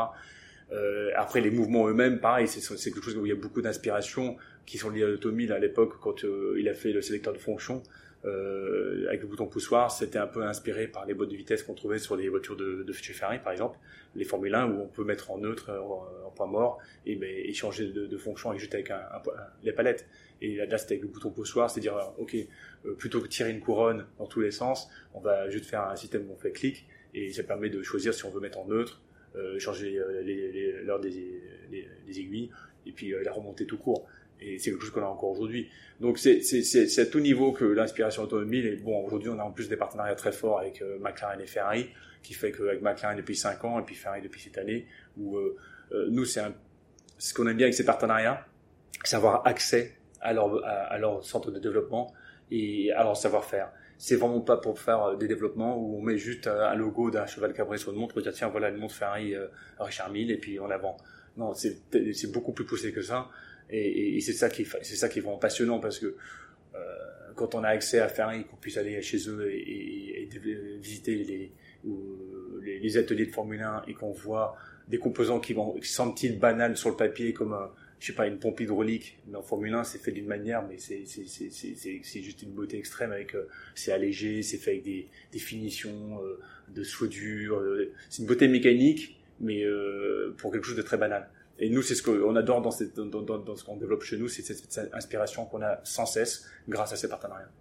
Euh, 0.71 1.09
après 1.15 1.41
les 1.41 1.49
mouvements 1.49 1.87
eux-mêmes, 1.87 2.19
pareil, 2.19 2.47
c'est 2.47 2.91
quelque 2.91 3.03
chose 3.03 3.17
où 3.17 3.25
il 3.25 3.29
y 3.29 3.31
a 3.31 3.35
beaucoup 3.35 3.61
d'inspiration 3.61 4.37
qui 4.67 4.77
sont 4.77 4.91
liées 4.91 5.03
à 5.03 5.07
l'automobile. 5.07 5.51
À 5.51 5.59
l'époque, 5.59 5.99
quand 5.99 6.23
il 6.23 6.69
a 6.69 6.73
fait 6.75 6.91
le 6.91 7.01
sélecteur 7.01 7.33
de 7.33 7.39
fonction, 7.39 7.81
euh, 8.25 9.07
avec 9.07 9.21
le 9.21 9.27
bouton 9.27 9.47
poussoir, 9.47 9.91
c'était 9.91 10.19
un 10.19 10.27
peu 10.27 10.43
inspiré 10.43 10.87
par 10.87 11.05
les 11.05 11.13
boîtes 11.13 11.29
de 11.29 11.35
vitesse 11.35 11.63
qu'on 11.63 11.73
trouvait 11.73 11.99
sur 11.99 12.15
les 12.15 12.27
voitures 12.27 12.57
de, 12.57 12.83
de 12.83 12.93
chez 12.93 13.13
Ferrari, 13.13 13.39
par 13.39 13.51
exemple, 13.53 13.77
les 14.15 14.25
Formule 14.25 14.53
1, 14.53 14.71
où 14.71 14.81
on 14.81 14.87
peut 14.87 15.03
mettre 15.03 15.31
en 15.31 15.37
neutre, 15.37 15.71
en, 15.71 16.31
point 16.31 16.47
mort, 16.47 16.79
et, 17.05 17.15
ben, 17.15 17.29
et 17.29 17.53
changer 17.53 17.87
de, 17.87 18.07
de, 18.07 18.17
fonction 18.17 18.53
et 18.53 18.59
juste 18.59 18.73
avec 18.73 18.91
un, 18.91 18.97
un, 18.97 19.21
les 19.63 19.71
palettes. 19.71 20.05
Et 20.41 20.55
là, 20.55 20.77
c'était 20.77 20.95
avec 20.95 21.03
le 21.03 21.09
bouton 21.09 21.31
poussoir, 21.31 21.69
c'est 21.69 21.81
dire, 21.81 21.97
euh, 21.97 22.03
ok, 22.17 22.35
euh, 22.85 22.93
plutôt 22.95 23.21
que 23.21 23.27
tirer 23.27 23.51
une 23.51 23.59
couronne 23.59 24.05
dans 24.17 24.27
tous 24.27 24.41
les 24.41 24.51
sens, 24.51 24.89
on 25.13 25.19
va 25.19 25.49
juste 25.49 25.65
faire 25.65 25.81
un 25.83 25.95
système 25.95 26.29
où 26.29 26.33
on 26.33 26.37
fait 26.37 26.51
clic, 26.51 26.87
et 27.13 27.31
ça 27.33 27.43
permet 27.43 27.69
de 27.69 27.81
choisir 27.81 28.13
si 28.13 28.25
on 28.25 28.29
veut 28.29 28.39
mettre 28.39 28.59
en 28.59 28.65
neutre, 28.65 29.01
euh, 29.35 29.59
changer 29.59 29.99
l'heure 30.83 30.99
des, 30.99 31.41
des, 31.69 32.19
aiguilles, 32.19 32.51
et 32.85 32.91
puis 32.91 33.13
la 33.23 33.31
remonter 33.31 33.65
tout 33.65 33.77
court 33.77 34.07
et 34.41 34.57
c'est 34.57 34.71
quelque 34.71 34.81
chose 34.81 34.91
qu'on 34.91 35.01
a 35.01 35.07
encore 35.07 35.31
aujourd'hui. 35.31 35.69
Donc 35.99 36.17
c'est 36.17 36.99
à 36.99 37.05
tout 37.05 37.19
niveau 37.19 37.51
que 37.51 37.65
l'inspiration 37.65 38.23
automobile 38.23 38.65
est 38.67 38.75
bon. 38.77 39.03
Aujourd'hui, 39.05 39.29
on 39.29 39.39
a 39.39 39.43
en 39.43 39.51
plus 39.51 39.69
des 39.69 39.75
partenariats 39.75 40.15
très 40.15 40.31
forts 40.31 40.59
avec 40.59 40.81
euh, 40.81 40.97
McLaren 40.99 41.41
et 41.41 41.45
Ferrari, 41.45 41.89
qui 42.23 42.33
fait 42.33 42.51
qu'avec 42.51 42.81
McLaren 42.81 43.17
depuis 43.17 43.35
5 43.35 43.63
ans 43.65 43.79
et 43.79 43.83
puis 43.83 43.95
Ferrari 43.95 44.21
depuis 44.21 44.41
cette 44.41 44.57
année, 44.57 44.87
où 45.17 45.37
euh, 45.37 45.57
euh, 45.91 46.07
nous 46.09 46.25
c'est 46.25 46.41
ce 47.17 47.33
qu'on 47.33 47.47
aime 47.47 47.57
bien 47.57 47.65
avec 47.65 47.73
ces 47.73 47.85
partenariats, 47.85 48.45
c'est 49.03 49.17
avoir 49.17 49.45
accès 49.45 49.97
à 50.21 50.33
leur 50.33 50.63
à, 50.65 50.97
leur 50.97 51.23
centre 51.23 51.51
de 51.51 51.59
développement 51.59 52.13
et 52.51 52.91
à 52.93 53.03
leur 53.03 53.17
savoir-faire. 53.17 53.71
C'est 53.97 54.15
vraiment 54.15 54.39
pas 54.39 54.55
pour 54.55 54.79
faire 54.79 55.17
des 55.17 55.27
développements 55.27 55.77
où 55.77 55.97
on 55.97 56.01
met 56.01 56.17
juste 56.17 56.47
un 56.47 56.73
logo 56.75 57.11
d'un 57.11 57.25
cheval 57.25 57.51
cabré 57.51 57.77
sur 57.77 57.91
une 57.91 57.99
montre 57.99 58.13
pour 58.13 58.23
dire 58.23 58.31
tiens 58.31 58.47
voilà 58.47 58.69
une 58.69 58.77
montre 58.77 58.95
Ferrari 58.95 59.35
Richard 59.77 60.09
Mille 60.09 60.31
et 60.31 60.37
puis 60.37 60.59
on 60.61 60.67
la 60.67 60.77
vend. 60.77 60.95
Non, 61.35 61.53
c'est 61.53 62.31
beaucoup 62.31 62.53
plus 62.53 62.65
poussé 62.65 62.93
que 62.93 63.01
ça. 63.01 63.29
Et, 63.71 64.19
c'est 64.21 64.33
ça 64.33 64.49
qui 64.49 64.63
est 64.63 65.21
vraiment 65.21 65.37
passionnant 65.37 65.79
parce 65.79 65.99
que 65.99 66.15
euh, 66.75 66.79
quand 67.35 67.55
on 67.55 67.63
a 67.63 67.69
accès 67.69 67.99
à 67.99 68.07
Ferrari, 68.07 68.45
qu'on 68.45 68.57
puisse 68.57 68.77
aller 68.77 69.01
chez 69.01 69.29
eux 69.29 69.51
et, 69.51 70.29
visiter 70.81 71.51
les, 71.83 72.97
ateliers 72.97 73.25
de 73.25 73.31
Formule 73.31 73.61
1 73.61 73.83
et 73.87 73.93
qu'on 73.93 74.11
voit 74.11 74.55
des 74.87 74.97
composants 74.97 75.39
qui 75.39 75.53
vont 75.53 75.73
qui 75.73 75.89
semblent-ils 75.89 76.39
banals 76.39 76.75
sur 76.75 76.89
le 76.89 76.95
papier 76.95 77.33
comme 77.33 77.53
un, 77.53 77.69
je 77.99 78.07
sais 78.07 78.13
pas 78.13 78.27
une 78.27 78.39
pompe 78.39 78.59
hydraulique. 78.61 79.19
Mais 79.27 79.35
en 79.35 79.41
Formule 79.41 79.73
1 79.73 79.83
c'est 79.83 79.99
fait 79.99 80.11
d'une 80.11 80.27
manière 80.27 80.65
mais 80.67 80.77
c'est 80.77 82.21
juste 82.21 82.41
une 82.41 82.51
beauté 82.51 82.77
extrême 82.77 83.11
avec 83.11 83.35
euh, 83.35 83.47
c'est 83.75 83.91
allégé 83.91 84.41
c'est 84.41 84.57
fait 84.57 84.71
avec 84.71 84.83
des, 84.83 85.39
finitions 85.39 86.21
euh, 86.23 86.39
de 86.73 86.83
soudure 86.83 87.57
euh, 87.57 87.91
c'est 88.09 88.21
une 88.21 88.27
beauté 88.27 88.47
mécanique 88.47 89.19
mais 89.39 89.63
euh, 89.63 90.33
pour 90.37 90.51
quelque 90.51 90.65
chose 90.65 90.77
de 90.77 90.81
très 90.81 90.97
banal 90.97 91.29
et 91.59 91.69
nous, 91.69 91.81
c'est 91.81 91.95
ce 91.95 92.03
qu'on 92.03 92.35
adore 92.35 92.61
dans, 92.61 92.71
cette, 92.71 92.95
ce 92.95 93.63
qu'on 93.63 93.77
développe 93.77 94.03
chez 94.03 94.17
nous, 94.17 94.29
c'est 94.29 94.41
cette, 94.41 94.93
inspiration 94.93 95.45
qu'on 95.45 95.61
a 95.61 95.79
sans 95.83 96.05
cesse 96.05 96.45
grâce 96.67 96.93
à 96.93 96.95
ces 96.95 97.09
partenariats. 97.09 97.51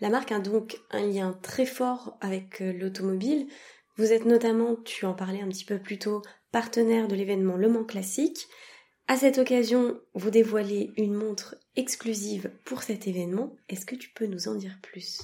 La 0.00 0.10
marque 0.10 0.32
a 0.32 0.40
donc 0.40 0.80
un 0.90 1.06
lien 1.06 1.38
très 1.40 1.66
fort 1.66 2.18
avec 2.20 2.60
euh, 2.60 2.72
l'automobile. 2.72 3.46
Vous 3.96 4.12
êtes 4.12 4.24
notamment, 4.24 4.74
tu 4.84 5.06
en 5.06 5.14
parlais 5.14 5.40
un 5.40 5.48
petit 5.48 5.64
peu 5.64 5.78
plus 5.78 5.98
tôt, 5.98 6.22
partenaire 6.50 7.06
de 7.06 7.14
l'événement 7.14 7.56
Le 7.56 7.68
Mans 7.68 7.84
Classique. 7.84 8.48
À 9.06 9.16
cette 9.16 9.38
occasion, 9.38 10.00
vous 10.14 10.30
dévoilez 10.30 10.92
une 10.96 11.14
montre 11.14 11.56
exclusive 11.76 12.50
pour 12.64 12.82
cet 12.82 13.06
événement. 13.06 13.54
Est-ce 13.68 13.86
que 13.86 13.94
tu 13.94 14.10
peux 14.10 14.26
nous 14.26 14.48
en 14.48 14.56
dire 14.56 14.78
plus? 14.82 15.20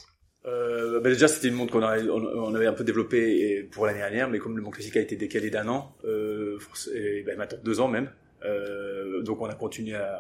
Euh, 0.47 1.01
bah 1.01 1.11
déjà, 1.11 1.29
c'était 1.29 1.49
une 1.49 1.55
montre 1.55 1.73
qu'on 1.73 1.83
on, 1.83 2.55
avait 2.55 2.67
un 2.67 2.73
peu 2.73 2.85
développée 2.85 3.69
pour 3.71 3.87
l'année 3.87 3.99
dernière, 3.99 4.31
mais 4.31 4.39
comme 4.39 4.57
le 4.57 4.63
Mont 4.63 4.71
Classique 4.71 4.97
a 4.97 5.01
été 5.01 5.17
décalé 5.17 5.51
d'un 5.51 5.69
an, 5.69 5.95
euh, 6.05 6.59
et, 6.95 7.23
ben, 7.23 7.37
maintenant 7.37 7.59
deux 7.63 7.81
ans 7.81 7.89
même, 7.89 8.11
euh, 8.45 9.23
donc 9.23 9.43
on 9.43 9.47
a 9.47 9.55
continué 9.55 9.97
à, 9.97 10.19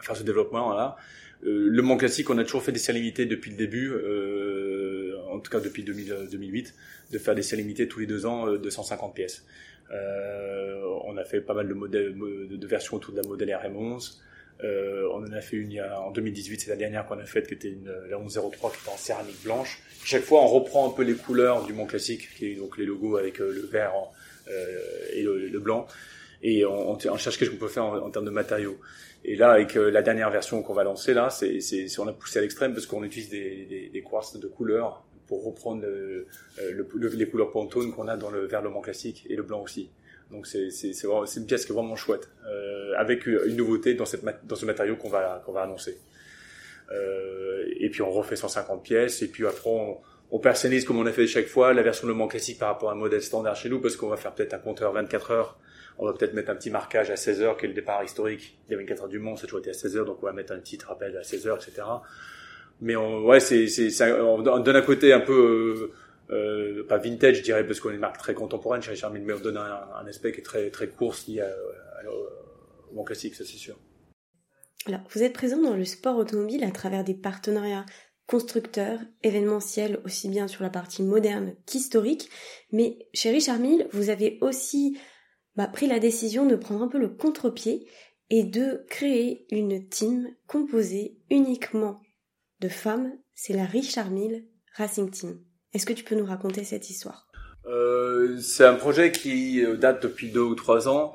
faire 0.00 0.16
ce 0.16 0.22
développement 0.22 0.72
là. 0.74 0.96
Euh, 1.44 1.68
le 1.68 1.82
Mont 1.82 1.98
Classique, 1.98 2.30
on 2.30 2.38
a 2.38 2.44
toujours 2.44 2.62
fait 2.62 2.72
des 2.72 2.78
séries 2.78 3.00
limitées 3.00 3.26
depuis 3.26 3.50
le 3.50 3.58
début, 3.58 3.90
euh, 3.90 5.16
en 5.28 5.38
tout 5.38 5.50
cas 5.50 5.60
depuis 5.60 5.84
2000, 5.84 6.28
2008, 6.30 6.74
de 7.12 7.18
faire 7.18 7.34
des 7.34 7.42
séries 7.42 7.62
limitées 7.62 7.88
tous 7.88 8.00
les 8.00 8.06
deux 8.06 8.24
ans 8.24 8.50
de 8.52 8.70
150 8.70 9.14
pièces. 9.14 9.44
on 9.90 11.16
a 11.18 11.24
fait 11.24 11.42
pas 11.42 11.52
mal 11.52 11.68
de 11.68 11.74
modèles, 11.74 12.16
de, 12.16 12.56
de 12.56 12.66
versions 12.66 12.96
autour 12.96 13.12
de 13.12 13.20
la 13.20 13.28
modèle 13.28 13.50
RM11. 13.50 14.18
Euh, 14.64 15.08
on 15.12 15.18
en 15.18 15.32
a 15.32 15.40
fait 15.40 15.56
une 15.56 15.70
il 15.70 15.76
y 15.76 15.80
a, 15.80 16.00
en 16.00 16.10
2018, 16.10 16.60
c'est 16.60 16.70
la 16.70 16.76
dernière 16.76 17.06
qu'on 17.06 17.18
a 17.18 17.24
faite, 17.24 17.46
qui 17.46 17.54
était 17.54 17.68
une, 17.68 17.92
la 18.08 18.18
1103 18.18 18.70
qui 18.70 18.78
était 18.80 18.90
en 18.90 18.96
céramique 18.96 19.42
blanche. 19.44 19.80
Chaque 20.04 20.22
fois, 20.22 20.42
on 20.42 20.46
reprend 20.46 20.88
un 20.88 20.92
peu 20.92 21.02
les 21.02 21.14
couleurs 21.14 21.64
du 21.64 21.72
Mont 21.72 21.86
Classique, 21.86 22.28
qui 22.36 22.52
est 22.52 22.54
donc 22.54 22.78
les 22.78 22.86
logos 22.86 23.16
avec 23.16 23.40
euh, 23.40 23.52
le 23.52 23.62
vert 23.62 23.92
euh, 24.48 24.78
et 25.12 25.22
le, 25.22 25.58
blanc, 25.58 25.86
et 26.42 26.64
on, 26.64 26.92
on, 26.92 27.16
cherche 27.16 27.38
qu'est-ce 27.38 27.50
qu'on 27.50 27.56
peut 27.56 27.68
faire 27.68 27.84
en, 27.84 28.10
termes 28.10 28.24
de 28.24 28.30
matériaux. 28.30 28.78
Et 29.24 29.34
là, 29.34 29.50
avec 29.50 29.76
euh, 29.76 29.90
la 29.90 30.02
dernière 30.02 30.30
version 30.30 30.62
qu'on 30.62 30.74
va 30.74 30.84
lancer 30.84 31.12
là, 31.12 31.28
c'est, 31.30 31.60
c'est, 31.60 31.88
on 31.98 32.06
a 32.06 32.12
poussé 32.12 32.38
à 32.38 32.42
l'extrême 32.42 32.72
parce 32.72 32.86
qu'on 32.86 33.02
utilise 33.02 33.30
des, 33.30 33.66
des, 33.66 33.88
des 33.88 34.02
quartz 34.02 34.38
de 34.38 34.46
couleurs 34.46 35.04
pour 35.26 35.44
reprendre 35.44 35.82
le, 35.82 36.28
le, 36.70 37.08
les 37.08 37.28
couleurs 37.28 37.50
Pantone 37.50 37.92
qu'on 37.92 38.06
a 38.06 38.16
dans 38.16 38.30
le 38.30 38.46
vert 38.46 38.62
le 38.62 38.70
Mont 38.70 38.82
Classique 38.82 39.26
et 39.28 39.34
le 39.34 39.42
blanc 39.42 39.60
aussi. 39.62 39.90
Donc 40.30 40.46
c'est 40.46 40.68
une 40.68 41.46
pièce 41.46 41.64
qui 41.64 41.72
est 41.72 41.74
vraiment 41.74 41.96
chouette, 41.96 42.28
euh, 42.46 42.92
avec 42.96 43.26
une 43.26 43.56
nouveauté 43.56 43.94
dans 43.94 44.06
cette 44.06 44.24
dans 44.44 44.56
ce 44.56 44.66
matériau 44.66 44.96
qu'on 44.96 45.08
va 45.08 45.42
qu'on 45.44 45.52
va 45.52 45.62
annoncer. 45.62 45.98
Euh, 46.92 47.64
et 47.78 47.90
puis 47.90 48.02
on 48.02 48.10
refait 48.10 48.36
150 48.36 48.82
pièces 48.82 49.22
et 49.22 49.28
puis 49.28 49.46
après 49.46 49.70
on, 49.70 49.98
on 50.30 50.38
personnalise 50.38 50.84
comme 50.84 50.98
on 50.98 51.06
a 51.06 51.12
fait 51.12 51.26
chaque 51.26 51.46
fois 51.46 51.72
la 51.72 51.82
version 51.82 52.06
Le 52.06 52.14
Mans 52.14 52.28
classique 52.28 52.58
par 52.58 52.68
rapport 52.68 52.90
à 52.90 52.92
un 52.92 52.96
modèle 52.96 53.22
standard 53.22 53.56
chez 53.56 53.68
nous 53.68 53.80
parce 53.80 53.96
qu'on 53.96 54.08
va 54.08 54.16
faire 54.16 54.32
peut-être 54.34 54.54
un 54.54 54.58
compteur 54.58 54.92
24 54.92 55.30
heures. 55.30 55.58
On 55.98 56.06
va 56.06 56.12
peut-être 56.12 56.34
mettre 56.34 56.50
un 56.50 56.54
petit 56.54 56.70
marquage 56.70 57.10
à 57.10 57.16
16 57.16 57.42
heures 57.42 57.56
qui 57.56 57.64
est 57.64 57.68
le 57.68 57.74
départ 57.74 58.04
historique 58.04 58.58
des 58.68 58.76
24 58.76 59.02
heures 59.02 59.08
du 59.08 59.18
Mans, 59.18 59.36
ça 59.36 59.44
a 59.44 59.46
toujours 59.46 59.60
été 59.60 59.70
à 59.70 59.74
16 59.74 59.96
heures 59.96 60.04
donc 60.04 60.18
on 60.22 60.26
va 60.26 60.32
mettre 60.32 60.52
un 60.52 60.58
petit 60.58 60.78
rappel 60.86 61.16
à 61.16 61.22
16 61.22 61.46
heures, 61.46 61.56
etc. 61.56 61.86
Mais 62.80 62.94
on, 62.94 63.24
ouais, 63.24 63.40
c'est, 63.40 63.66
on 64.20 64.42
donne 64.42 64.76
un 64.76 64.82
côté 64.82 65.12
un 65.12 65.20
peu 65.20 65.32
euh, 65.32 65.92
pas 66.28 66.98
vintage, 66.98 67.36
je 67.36 67.42
dirais, 67.42 67.66
parce 67.66 67.80
qu'on 67.80 67.90
est 67.90 67.94
une 67.94 68.00
marque 68.00 68.18
très 68.18 68.34
contemporaine 68.34 68.82
chez 68.82 68.90
Richard 68.90 69.12
Mille, 69.12 69.24
mais 69.24 69.32
on 69.32 69.40
donne 69.40 69.56
un, 69.56 69.88
un, 69.94 70.06
aspect 70.06 70.32
qui 70.32 70.40
est 70.40 70.44
très, 70.44 70.70
très 70.70 70.88
course 70.88 71.26
lié 71.26 71.40
à, 71.40 72.10
au 72.90 72.94
bon 72.94 73.04
classique, 73.04 73.34
ça 73.34 73.44
c'est 73.44 73.56
sûr. 73.56 73.76
Alors, 74.86 75.00
vous 75.10 75.22
êtes 75.22 75.32
présent 75.32 75.60
dans 75.60 75.74
le 75.74 75.84
sport 75.84 76.16
automobile 76.16 76.62
à 76.62 76.70
travers 76.70 77.02
des 77.02 77.14
partenariats 77.14 77.84
constructeurs, 78.26 79.00
événementiels, 79.22 80.00
aussi 80.04 80.28
bien 80.28 80.48
sur 80.48 80.62
la 80.62 80.70
partie 80.70 81.02
moderne 81.02 81.54
qu'historique, 81.64 82.28
mais 82.72 83.08
chez 83.14 83.30
Richard 83.30 83.58
Mille, 83.58 83.88
vous 83.92 84.10
avez 84.10 84.38
aussi 84.40 84.98
bah, 85.54 85.68
pris 85.68 85.86
la 85.86 85.98
décision 85.98 86.46
de 86.46 86.56
prendre 86.56 86.82
un 86.82 86.88
peu 86.88 86.98
le 86.98 87.08
contre-pied 87.08 87.86
et 88.30 88.42
de 88.42 88.84
créer 88.88 89.46
une 89.50 89.88
team 89.88 90.28
composée 90.46 91.18
uniquement 91.30 92.00
de 92.60 92.68
femmes, 92.68 93.12
c'est 93.34 93.52
la 93.52 93.64
Richard 93.64 94.10
Mille 94.10 94.48
Racing 94.74 95.10
Team. 95.10 95.40
Est-ce 95.76 95.84
que 95.84 95.92
tu 95.92 96.04
peux 96.04 96.14
nous 96.14 96.24
raconter 96.24 96.64
cette 96.64 96.88
histoire? 96.88 97.28
Euh, 97.66 98.38
C'est 98.40 98.64
un 98.64 98.76
projet 98.76 99.12
qui 99.12 99.62
euh, 99.62 99.76
date 99.76 100.02
depuis 100.02 100.30
deux 100.30 100.40
ou 100.40 100.54
trois 100.54 100.88
ans 100.88 101.14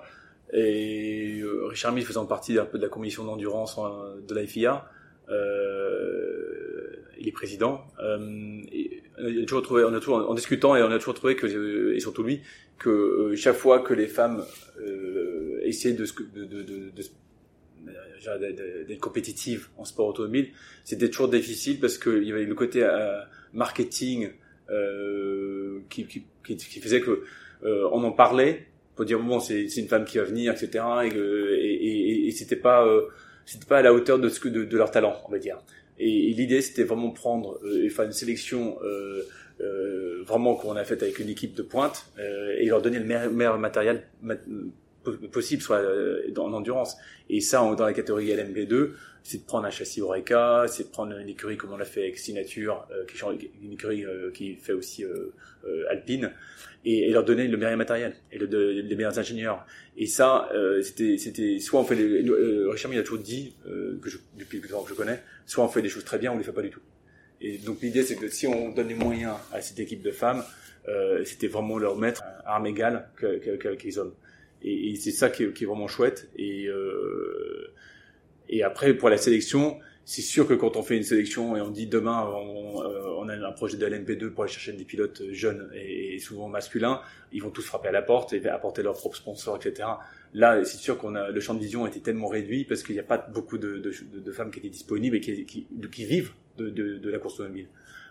et 0.54 1.40
euh, 1.42 1.66
Richard 1.66 1.94
Mille 1.94 2.06
faisant 2.06 2.28
partie 2.28 2.60
un 2.60 2.66
peu 2.66 2.78
de 2.78 2.84
la 2.84 2.90
commission 2.90 3.24
d'endurance 3.24 3.80
de 4.28 4.36
la 4.36 4.46
FIA, 4.46 4.86
euh, 5.30 6.96
il 7.20 7.28
est 7.28 7.32
président. 7.32 7.82
Euh, 8.04 8.62
on 9.18 9.42
a 9.42 9.46
toujours 9.48 9.64
trouvé, 9.64 9.84
en 9.84 10.34
discutant 10.36 10.76
et 10.76 10.84
on 10.84 10.92
a 10.92 11.00
toujours 11.00 11.16
trouvé 11.16 11.36
que, 11.36 11.96
et 11.96 12.00
surtout 12.00 12.22
lui, 12.22 12.42
que 12.78 13.34
chaque 13.36 13.56
fois 13.56 13.80
que 13.80 13.96
les 13.96 14.08
femmes 14.08 14.46
essayaient 15.64 15.96
de, 15.96 16.06
de, 16.36 16.92
d'être 18.88 19.00
compétitives 19.00 19.70
en 19.78 19.86
sport 19.86 20.06
automobile, 20.06 20.50
c'était 20.84 21.10
toujours 21.10 21.30
difficile 21.30 21.80
parce 21.80 21.98
qu'il 21.98 22.24
y 22.26 22.32
avait 22.32 22.46
le 22.46 22.54
côté 22.54 22.88
marketing 23.54 24.30
euh, 24.72 25.82
qui, 25.90 26.06
qui, 26.06 26.24
qui, 26.44 26.80
faisait 26.80 27.02
que 27.02 27.24
euh, 27.64 27.90
on 27.92 28.04
en 28.04 28.12
parlait 28.12 28.68
pour 28.96 29.06
dire 29.06 29.20
bon 29.20 29.40
c'est 29.40 29.66
une 29.66 29.88
femme 29.88 30.06
qui 30.06 30.18
va 30.18 30.24
venir 30.24 30.54
etc 30.54 30.84
et 31.04 31.08
et, 31.08 31.88
et, 31.88 32.28
et 32.28 32.32
c'était 32.32 32.56
pas 32.56 32.86
euh, 32.86 33.08
c'était 33.46 33.66
pas 33.66 33.80
à 33.80 33.82
la 33.82 33.94
hauteur 33.94 34.18
de 34.20 34.30
ce 34.30 34.40
que 34.40 34.48
de, 34.48 34.64
de 34.64 34.78
leur 34.78 34.92
talent 34.92 35.16
on 35.28 35.32
va 35.32 35.40
dire. 35.40 35.58
Et, 36.00 36.34
l'idée 36.34 36.62
c'était 36.62 36.84
vraiment 36.84 37.12
prendre 37.12 37.60
et 37.84 37.90
faire 37.90 38.06
une 38.06 38.12
sélection 38.12 38.78
vraiment 40.26 40.56
qu'on 40.56 40.76
a 40.76 40.84
faite 40.84 41.04
avec 41.04 41.20
une 41.20 41.30
équipe 41.30 41.54
de 41.54 41.62
pointe 41.62 42.06
et 42.58 42.66
leur 42.66 42.82
donner 42.82 43.00
le 43.00 43.06
meilleur, 43.06 43.60
matériel 43.60 44.04
possible 45.32 45.62
soit 45.62 45.82
dans 46.30 46.46
en 46.46 46.54
endurance. 46.54 46.98
Et 47.30 47.42
ça, 47.42 47.60
dans 47.60 47.86
la 47.86 47.94
catégorie 47.94 48.28
LMP2, 48.28 48.92
c'est 49.24 49.40
de 49.40 49.44
prendre 49.44 49.66
un 49.66 49.72
châssis 49.72 50.02
Oreca, 50.02 50.66
c'est 50.68 50.86
de 50.86 50.90
prendre 50.90 51.18
une 51.18 51.30
écurie 51.30 51.58
comme 51.58 51.72
on 51.72 51.78
l'a 51.78 51.86
fait 51.86 52.02
avec 52.02 52.18
Signature, 52.18 52.88
euh, 52.92 53.06
qui 53.06 53.18
une 53.64 53.74
écurie 53.74 54.06
euh, 54.06 54.32
qui 54.32 54.56
fait 54.56 54.74
aussi 54.74 55.04
euh, 55.04 55.32
alpine, 55.90 56.32
et, 56.86 57.10
et, 57.10 57.12
leur 57.12 57.24
donner 57.24 57.48
le 57.48 57.58
meilleur 57.58 57.78
matériel 57.78 58.16
et 58.32 58.40
le, 58.40 58.48
les 58.48 58.96
meilleurs 58.96 59.20
ingénieurs. 59.20 59.66
Et 59.96 60.08
ça, 60.08 60.50
c'était, 60.82 61.18
c'était 61.18 61.60
soit 61.60 61.80
on 61.80 61.84
fait 61.84 61.96
les, 61.96 62.24
Richard 62.72 62.92
il 62.92 62.98
a 62.98 63.04
toujours 63.04 63.20
dit 63.20 63.54
que 63.64 64.10
je, 64.10 64.18
depuis 64.40 64.60
que 64.60 64.68
je 64.68 64.94
connais, 64.96 65.22
soit 65.46 65.64
on 65.64 65.68
fait 65.68 65.84
des 65.84 65.90
choses 65.90 66.06
très 66.06 66.18
bien, 66.18 66.32
on 66.32 66.38
les 66.38 66.44
fait 66.44 66.52
pas 66.52 66.64
du 66.64 66.72
tout. 66.72 66.82
Et 67.40 67.60
donc 67.60 67.82
l'idée, 67.82 68.02
c'est 68.02 68.16
que 68.16 68.28
si 68.30 68.48
on 68.48 68.72
donne 68.72 68.88
les 68.88 68.96
moyens 68.96 69.36
à 69.52 69.62
cette 69.62 69.80
équipe 69.80 70.02
de 70.02 70.12
femmes, 70.12 70.44
c'était 71.24 71.48
vraiment 71.48 71.78
leur 71.78 71.98
mettre 71.98 72.24
à 72.24 72.56
armes 72.56 72.66
égales 72.66 73.10
que, 73.16 73.38
que, 73.38 73.76
que, 73.76 74.00
hommes. 74.00 74.16
Et, 74.64 74.92
et 74.92 74.96
c'est 74.96 75.12
ça 75.12 75.30
qui 75.30 75.44
est, 75.44 75.54
qui 75.54 75.64
est, 75.64 75.68
vraiment 75.68 75.88
chouette. 75.88 76.30
Et 76.38 76.68
euh, 76.68 77.74
et 78.52 78.64
après, 78.64 78.94
pour 78.94 79.10
la 79.10 79.18
sélection, 79.18 79.80
c'est 80.04 80.22
sûr 80.22 80.46
que 80.48 80.54
quand 80.54 80.76
on 80.76 80.84
fait 80.84 80.98
une 80.98 81.04
sélection 81.04 81.56
et 81.56 81.62
on 81.62 81.70
dit 81.70 81.88
demain 81.88 82.30
on, 82.36 82.84
euh, 82.84 83.16
on 83.18 83.30
a 83.30 83.36
un 83.36 83.52
projet 83.54 83.78
de 83.78 83.86
LMP2 83.86 84.30
pour 84.32 84.44
aller 84.44 84.52
chercher 84.52 84.74
des 84.74 84.84
pilotes 84.84 85.24
jeunes 85.32 85.72
et, 85.74 86.20
souvent 86.20 86.50
masculins, 86.50 87.02
ils 87.32 87.42
vont 87.42 87.50
tous 87.50 87.62
frapper 87.62 87.88
à 87.88 87.92
la 87.92 88.02
porte 88.02 88.34
et 88.34 88.46
apporter 88.50 88.84
leurs 88.84 88.98
propres 88.98 89.16
sponsors, 89.16 89.56
etc. 89.56 89.88
Là, 90.34 90.64
c'est 90.64 90.78
sûr 90.78 90.98
qu'on 90.98 91.16
a 91.16 91.30
le 91.30 91.40
champ 91.42 91.54
de 91.54 91.60
vision 91.60 91.86
était 91.86 92.00
tellement 92.00 92.28
réduit 92.28 92.64
parce 92.64 92.84
qu'il 92.84 92.96
n'y 92.96 93.02
a 93.02 93.04
pas 93.04 93.18
beaucoup 93.18 93.58
de, 93.58 93.92
femmes 94.32 94.52
qui 94.52 94.60
étaient 94.60 94.70
disponibles 94.70 95.18
et 95.18 95.22
qui, 95.22 95.46
qui, 95.46 95.68
qui 95.92 96.06
vivent 96.06 96.32
de, 96.58 97.10
la 97.10 97.20
course 97.20 97.40
automobile. 97.40 97.68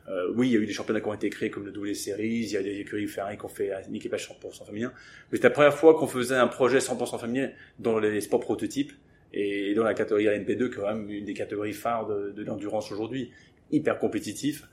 Euh, 0.08 0.32
oui, 0.34 0.48
il 0.48 0.52
y 0.52 0.56
a 0.56 0.60
eu 0.60 0.66
des 0.66 0.72
championnats 0.72 1.00
qui 1.00 1.08
ont 1.08 1.14
été 1.14 1.30
créés 1.30 1.50
comme 1.50 1.64
le 1.64 1.72
W 1.72 1.94
Series, 1.94 2.40
il 2.40 2.50
y 2.50 2.56
a 2.56 2.62
des 2.62 2.80
écuries 2.80 3.06
Ferrari 3.06 3.36
qui 3.36 3.44
ont 3.44 3.48
fait 3.48 3.72
un 3.72 3.92
équipage 3.92 4.28
100% 4.28 4.66
féminin. 4.66 4.92
Mais 5.30 5.38
c'est 5.38 5.44
la 5.44 5.50
première 5.50 5.74
fois 5.74 5.94
qu'on 5.94 6.06
faisait 6.06 6.34
un 6.34 6.48
projet 6.48 6.78
100% 6.78 7.20
féminin 7.20 7.50
dans 7.78 7.98
les 7.98 8.20
sports 8.20 8.40
prototypes 8.40 8.92
et 9.32 9.74
dans 9.74 9.84
la 9.84 9.94
catégorie 9.94 10.26
LMP2, 10.26 10.70
quand 10.70 10.86
même 10.86 11.08
une 11.08 11.24
des 11.24 11.34
catégories 11.34 11.72
phares 11.72 12.06
de 12.08 12.42
l'endurance 12.42 12.90
aujourd'hui, 12.90 13.30
hyper 13.70 13.98
compétitif. 13.98 14.68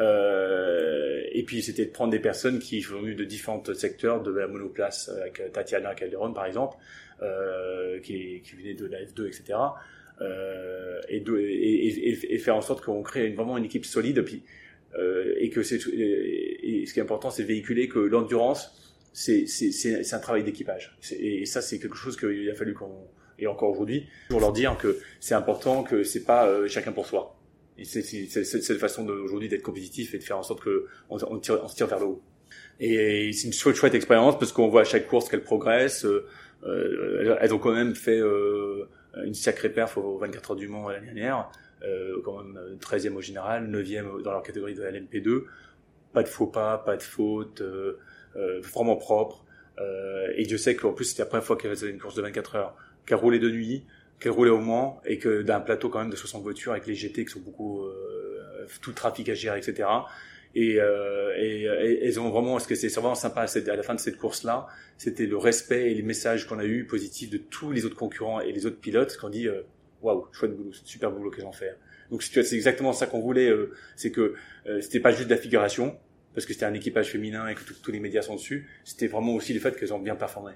Euh, 0.00 1.22
et 1.30 1.44
puis 1.44 1.62
c'était 1.62 1.86
de 1.86 1.90
prendre 1.90 2.10
des 2.10 2.18
personnes 2.18 2.58
qui 2.58 2.82
sont 2.82 3.00
venues 3.00 3.14
de 3.14 3.24
différents 3.24 3.62
secteurs, 3.74 4.22
de 4.22 4.32
la 4.32 4.48
monoplace 4.48 5.08
avec 5.08 5.52
Tatiana 5.52 5.94
Calderon 5.94 6.32
par 6.32 6.46
exemple, 6.46 6.76
euh, 7.22 8.00
qui, 8.00 8.40
venait 8.56 8.74
de 8.74 8.86
la 8.86 9.02
F2, 9.04 9.26
etc. 9.26 9.58
Euh, 10.20 11.00
et, 11.08 11.20
de, 11.20 12.38
faire 12.38 12.56
en 12.56 12.60
sorte 12.60 12.84
qu'on 12.84 13.02
crée 13.02 13.30
vraiment 13.30 13.56
une 13.58 13.64
équipe 13.64 13.84
solide. 13.84 14.24
Et, 14.28 14.42
euh, 14.98 15.50
que 15.52 15.62
ce 15.62 15.76
qui 15.76 16.98
est 16.98 17.02
important, 17.02 17.30
c'est 17.30 17.42
véhiculer 17.42 17.88
que 17.88 17.98
l'endurance, 17.98 19.00
c'est 19.12 19.44
un 20.12 20.18
travail 20.18 20.44
d'équipage. 20.44 20.96
Et 21.18 21.46
ça, 21.46 21.62
c'est 21.62 21.78
quelque 21.78 21.96
chose 21.96 22.16
qu'il 22.16 22.48
a 22.50 22.54
fallu 22.54 22.74
qu'on 22.74 23.06
et 23.38 23.46
encore 23.46 23.70
aujourd'hui, 23.70 24.06
pour 24.28 24.40
leur 24.40 24.52
dire 24.52 24.76
que 24.78 24.98
c'est 25.20 25.34
important, 25.34 25.82
que 25.82 26.04
c'est 26.04 26.24
pas 26.24 26.46
euh, 26.46 26.68
chacun 26.68 26.92
pour 26.92 27.06
soi. 27.06 27.36
C'est 27.82 28.02
cette 28.02 28.78
façon 28.78 29.06
aujourd'hui 29.08 29.48
d'être 29.48 29.62
compétitif 29.62 30.14
et 30.14 30.18
de 30.18 30.22
faire 30.22 30.38
en 30.38 30.42
sorte 30.42 30.62
que 30.62 30.86
on, 31.10 31.18
on, 31.28 31.38
tire, 31.38 31.60
on 31.62 31.68
se 31.68 31.74
tire 31.74 31.88
vers 31.88 31.98
le 31.98 32.06
haut. 32.06 32.22
Et 32.78 33.32
c'est 33.32 33.48
une 33.48 33.52
chouette, 33.52 33.76
chouette 33.76 33.94
expérience 33.94 34.38
parce 34.38 34.52
qu'on 34.52 34.68
voit 34.68 34.82
à 34.82 34.84
chaque 34.84 35.08
course 35.08 35.28
qu'elles 35.28 35.42
progressent. 35.42 36.04
Euh, 36.04 36.26
euh, 36.66 37.36
elles 37.40 37.52
ont 37.52 37.58
quand 37.58 37.74
même 37.74 37.94
fait 37.94 38.18
euh, 38.18 38.88
une 39.24 39.34
sacrée 39.34 39.68
perf 39.68 39.96
aux 39.98 40.18
24 40.18 40.52
heures 40.52 40.56
du 40.56 40.68
Mans 40.68 40.88
l'année 40.88 41.06
dernière, 41.06 41.50
euh, 41.82 42.20
quand 42.24 42.42
même 42.42 42.78
13e 42.80 43.14
au 43.14 43.20
général, 43.20 43.68
9e 43.70 44.22
dans 44.22 44.32
leur 44.32 44.42
catégorie 44.42 44.74
de 44.74 44.82
LMP2. 44.82 45.44
Pas 46.12 46.22
de 46.22 46.28
faux 46.28 46.46
pas, 46.46 46.78
pas 46.78 46.96
de 46.96 47.02
faute, 47.02 47.62
vraiment 48.34 48.96
propre. 48.96 49.44
et 50.36 50.44
Dieu 50.44 50.58
sait 50.58 50.76
qu'en 50.76 50.92
plus 50.92 51.06
c'était 51.06 51.22
la 51.22 51.26
première 51.26 51.44
fois 51.44 51.56
qu'elles 51.56 51.72
faisaient 51.72 51.90
une 51.90 51.98
course 51.98 52.14
de 52.14 52.22
24 52.22 52.54
heures 52.54 52.76
a 53.10 53.16
roulé 53.16 53.38
de 53.38 53.50
nuit, 53.50 53.84
a 54.24 54.30
roulé 54.30 54.50
au 54.50 54.60
Mans, 54.60 55.00
et 55.04 55.18
que 55.18 55.42
d'un 55.42 55.60
plateau 55.60 55.88
quand 55.88 56.00
même 56.00 56.10
de 56.10 56.16
60 56.16 56.42
voitures 56.42 56.72
avec 56.72 56.86
les 56.86 56.94
GT 56.94 57.24
qui 57.24 57.32
sont 57.32 57.40
beaucoup 57.40 57.84
euh, 57.84 58.66
tout 58.80 58.90
le 58.90 58.96
trafic 58.96 59.28
à 59.28 59.34
gérer, 59.34 59.58
etc. 59.58 59.88
Et, 60.54 60.80
euh, 60.80 61.34
et, 61.36 61.64
et, 61.64 62.06
ils 62.06 62.20
ont 62.20 62.30
vraiment, 62.30 62.58
ce 62.58 62.68
que 62.68 62.74
c'est 62.74 62.88
vraiment 62.88 63.16
sympa 63.16 63.42
à 63.42 63.76
la 63.76 63.82
fin 63.82 63.94
de 63.94 64.00
cette 64.00 64.16
course-là, 64.16 64.68
c'était 64.98 65.26
le 65.26 65.36
respect 65.36 65.90
et 65.90 65.94
les 65.94 66.02
messages 66.02 66.46
qu'on 66.46 66.58
a 66.58 66.64
eu 66.64 66.86
positifs 66.86 67.30
de 67.30 67.38
tous 67.38 67.72
les 67.72 67.84
autres 67.84 67.96
concurrents 67.96 68.40
et 68.40 68.52
les 68.52 68.66
autres 68.66 68.78
pilotes 68.78 69.16
qui 69.16 69.24
ont 69.24 69.30
dit 69.30 69.48
euh, 69.48 69.62
waouh, 70.02 70.26
chouette 70.32 70.56
boulot, 70.56 70.72
super 70.72 71.10
boulot 71.10 71.30
qu'ils 71.30 71.44
ont 71.44 71.52
fait. 71.52 71.76
Donc 72.10 72.22
c'est 72.22 72.52
exactement 72.52 72.92
ça 72.92 73.06
qu'on 73.06 73.20
voulait, 73.20 73.48
euh, 73.48 73.72
c'est 73.96 74.10
que 74.10 74.34
euh, 74.66 74.80
c'était 74.80 75.00
pas 75.00 75.10
juste 75.10 75.28
de 75.28 75.34
la 75.34 75.40
figuration, 75.40 75.98
parce 76.34 76.46
que 76.46 76.52
c'était 76.52 76.66
un 76.66 76.74
équipage 76.74 77.10
féminin 77.10 77.48
et 77.48 77.54
que 77.54 77.60
tous 77.82 77.90
les 77.90 78.00
médias 78.00 78.22
sont 78.22 78.34
dessus, 78.34 78.68
c'était 78.84 79.06
vraiment 79.06 79.34
aussi 79.34 79.52
le 79.52 79.60
fait 79.60 79.76
qu'elles 79.78 79.92
ont 79.92 79.98
bien 79.98 80.16
performé. 80.16 80.52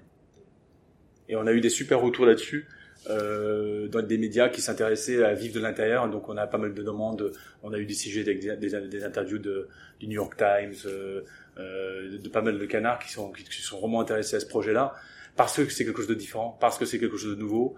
Et 1.28 1.36
on 1.36 1.46
a 1.46 1.52
eu 1.52 1.60
des 1.60 1.70
super 1.70 2.00
retours 2.00 2.26
là-dessus. 2.26 2.66
Euh, 3.08 3.88
dans 3.88 4.02
des 4.02 4.18
médias 4.18 4.50
qui 4.50 4.60
s'intéressaient 4.60 5.24
à 5.24 5.32
vivre 5.32 5.54
de 5.54 5.60
l'intérieur. 5.60 6.08
Donc 6.10 6.28
on 6.28 6.36
a 6.36 6.46
pas 6.46 6.58
mal 6.58 6.74
de 6.74 6.82
demandes. 6.82 7.32
On 7.62 7.72
a 7.72 7.78
eu 7.78 7.86
des 7.86 7.94
sujets 7.94 8.22
des, 8.22 9.04
interviews 9.04 9.38
du 9.38 10.06
New 10.06 10.14
York 10.14 10.36
Times, 10.36 10.74
euh, 10.86 11.22
euh, 11.58 12.18
de 12.18 12.28
pas 12.28 12.42
mal 12.42 12.58
de 12.58 12.66
canards 12.66 12.98
qui 12.98 13.10
sont, 13.10 13.32
qui, 13.32 13.62
sont 13.62 13.78
vraiment 13.78 14.00
intéressés 14.00 14.36
à 14.36 14.40
ce 14.40 14.46
projet-là 14.46 14.94
parce 15.38 15.56
que 15.56 15.70
c'est 15.70 15.84
quelque 15.84 15.98
chose 15.98 16.08
de 16.08 16.14
différent, 16.14 16.58
parce 16.60 16.76
que 16.76 16.84
c'est 16.84 16.98
quelque 16.98 17.16
chose 17.16 17.36
de 17.36 17.40
nouveau, 17.40 17.76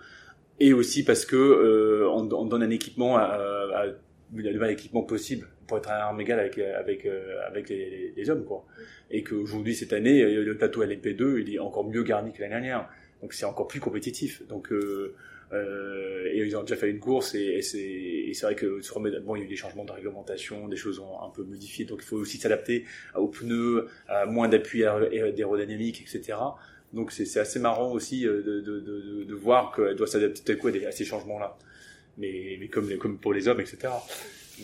et 0.59 0.73
aussi 0.73 1.05
parce 1.05 1.27
que 1.27 1.37
euh, 1.37 2.09
on, 2.11 2.29
on, 2.33 2.47
donne 2.47 2.63
un 2.63 2.71
équipement 2.71 3.19
à, 3.19 3.23
à, 3.23 3.87
le 3.87 3.95
meilleur 4.35 4.65
équipement 4.65 5.03
possible 5.03 5.47
pour 5.67 5.77
être 5.77 5.91
à 5.91 6.07
armes 6.07 6.21
égales 6.21 6.41
avec 6.41 6.59
avec 6.59 7.05
euh, 7.05 7.39
avec 7.47 7.69
les, 7.69 8.31
hommes 8.31 8.45
quoi. 8.45 8.65
Et 9.11 9.23
qu'aujourd'hui 9.23 9.75
cette 9.75 9.93
année 9.93 10.23
le 10.23 10.57
plateau 10.57 10.85
LMP2 10.85 11.41
il 11.41 11.55
est 11.55 11.59
encore 11.59 11.85
mieux 11.85 12.03
garni 12.03 12.33
que 12.33 12.41
l'année 12.41 12.55
dernière 12.55 12.89
donc 13.23 13.33
c'est 13.33 13.45
encore 13.45 13.69
plus 13.69 13.81
compétitif. 13.81 14.47
Donc 14.49 14.73
euh, 14.73 15.15
euh, 15.53 16.29
et 16.33 16.39
ils 16.39 16.57
ont 16.57 16.63
déjà 16.63 16.77
fait 16.77 16.91
une 16.91 17.01
course 17.01 17.35
et, 17.35 17.59
et 17.59 18.35
c'est 18.35 18.47
vrai 18.47 18.55
que 18.55 18.81
sur 18.83 19.01
bon 19.01 19.35
il 19.35 19.41
y 19.41 19.43
a 19.43 19.45
eu 19.47 19.49
des 19.49 19.57
changements 19.57 19.85
de 19.85 19.93
réglementation, 19.93 20.69
des 20.69 20.77
choses 20.77 21.01
ont 21.01 21.21
un 21.23 21.31
peu 21.31 21.43
modifié, 21.43 21.85
donc 21.85 22.01
il 22.03 22.07
faut 22.07 22.17
aussi 22.17 22.39
s'adapter 22.39 22.85
aux 23.17 23.27
pneus, 23.29 23.89
à 24.09 24.27
moins 24.27 24.49
d'appui 24.49 24.85
aérodynamique, 24.85 26.03
etc. 26.03 26.39
Donc 26.93 27.13
c'est 27.13 27.39
assez 27.39 27.59
marrant 27.59 27.93
aussi 27.93 28.27
euh, 28.27 28.43
de, 28.43 28.61
de, 28.61 29.25
de, 29.25 29.35
voir 29.35 29.73
qu'elle 29.75 29.95
doit 29.95 30.07
s'adapter 30.07 30.87
à 30.87 30.93
ces 30.93 31.05
changements-là. 31.05 31.57
Mais, 32.19 32.57
mais 32.59 32.69
comme, 32.69 32.97
comme 32.99 33.19
pour 33.19 33.33
les 33.33 33.47
hommes, 33.47 33.61
etc. 33.61 33.93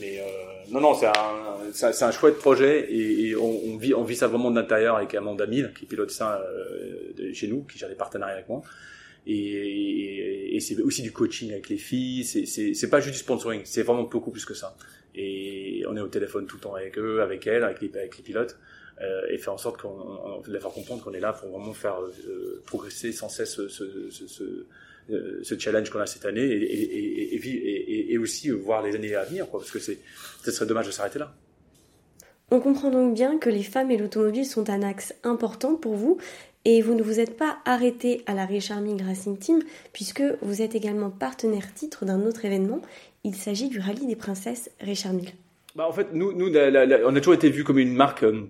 Mais 0.01 0.21
euh, 0.21 0.25
non, 0.71 0.81
non, 0.81 0.95
c'est 0.95 1.07
un, 1.07 2.09
un 2.09 2.13
chouette 2.13 2.39
projet 2.39 2.91
et, 2.91 3.29
et 3.29 3.37
on, 3.37 3.77
vit, 3.77 3.95
on 3.95 4.05
vit 4.05 4.17
ça 4.17 4.27
vraiment 4.27 4.51
de 4.51 4.57
l'intérieur 4.57 4.97
avec 4.97 5.15
Amanda 5.15 5.47
Mille 5.47 5.73
qui 5.79 5.87
pilote 5.87 6.11
ça 6.11 6.41
euh, 6.41 7.33
chez 7.33 7.49
nous, 7.49 7.63
qui 7.63 7.79
gère 7.79 7.89
des 7.89 7.95
partenariats 7.95 8.35
avec 8.35 8.49
moi. 8.49 8.63
Et, 9.27 10.55
et, 10.55 10.61
c'est 10.61 10.81
aussi 10.81 11.03
du 11.03 11.13
coaching 11.13 11.51
avec 11.51 11.69
les 11.69 11.79
filles. 11.79 12.25
C'est, 12.25 12.91
pas 12.91 13.01
juste 13.01 13.15
du 13.15 13.21
sponsoring, 13.21 13.63
c'est 13.65 13.83
vraiment 13.83 14.05
beaucoup 14.05 14.31
plus 14.31 14.45
que 14.45 14.55
ça. 14.55 14.77
Et 15.15 15.83
on 15.89 15.97
est 15.97 16.01
au 16.01 16.09
téléphone 16.09 16.47
tout 16.47 16.57
le 16.57 16.63
temps 16.63 16.75
avec 16.75 16.97
eux, 16.99 17.23
avec 17.23 17.47
elles, 17.47 17.65
avec 17.65 17.81
les, 17.81 17.91
avec 17.97 18.17
les 18.17 18.23
pilotes. 18.23 18.57
Euh, 19.03 19.27
et 19.29 19.37
faire 19.37 19.53
en 19.53 19.59
sorte 19.59 19.79
qu'on 19.79 20.41
de 20.41 20.59
faire 20.59 20.71
comprendre 20.71 21.05
qu'on 21.05 21.13
est 21.13 21.21
là 21.21 21.35
pour 21.35 21.51
vraiment 21.51 21.75
faire 21.75 22.01
euh, 22.01 22.63
progresser 22.65 23.13
sans 23.13 23.29
cesse 23.29 23.55
ce, 23.55 23.69
ce, 23.69 24.11
ce, 24.11 24.67
euh, 25.11 25.40
ce 25.42 25.59
challenge 25.59 25.90
qu'on 25.90 26.01
a 26.01 26.07
cette 26.07 26.25
année 26.25 26.42
et, 26.42 27.35
et, 27.35 27.37
et, 27.37 28.12
et, 28.12 28.19
aussi 28.19 28.51
voir 28.51 28.83
les 28.83 28.95
années 28.95 29.14
à 29.14 29.25
venir, 29.25 29.49
quoi, 29.49 29.61
parce 29.61 29.71
que 29.71 29.79
c'est, 29.79 29.99
ce 30.42 30.51
serait 30.51 30.66
dommage 30.66 30.87
de 30.87 30.90
s'arrêter 30.90 31.19
là. 31.19 31.35
On 32.51 32.61
comprend 32.61 32.90
donc 32.90 33.14
bien 33.14 33.38
que 33.38 33.51
les 33.51 33.64
femmes 33.64 33.90
et 33.90 33.97
l'automobile 33.97 34.47
sont 34.47 34.71
un 34.71 34.83
axe 34.83 35.14
important 35.25 35.75
pour 35.75 35.95
vous 35.95 36.19
et 36.64 36.81
vous 36.81 36.95
ne 36.95 37.03
vous 37.03 37.21
êtes 37.21 37.37
pas 37.37 37.59
arrêté 37.64 38.23
à 38.27 38.35
la 38.35 38.47
Richarming 38.47 39.03
Racing 39.03 39.38
Team 39.38 39.61
puisque 39.92 40.23
vous 40.42 40.62
êtes 40.62 40.75
également 40.75 41.11
partenaire 41.11 41.73
titre 41.75 42.05
d'un 42.05 42.23
autre 42.23 42.45
événement. 42.45 42.83
Il 43.25 43.35
s'agit 43.35 43.69
du 43.69 43.81
rallye 43.81 44.07
des 44.07 44.16
princesses 44.16 44.71
Richarming. 44.81 45.31
Bah 45.75 45.87
en 45.88 45.92
fait, 45.92 46.09
nous, 46.12 46.33
nous 46.33 46.49
on 46.49 47.16
a 47.16 47.21
toujours 47.21 47.35
été 47.35 47.51
vu 47.51 47.64
comme 47.64 47.79
une 47.79 47.95
marque 47.95 48.23
euh, 48.23 48.49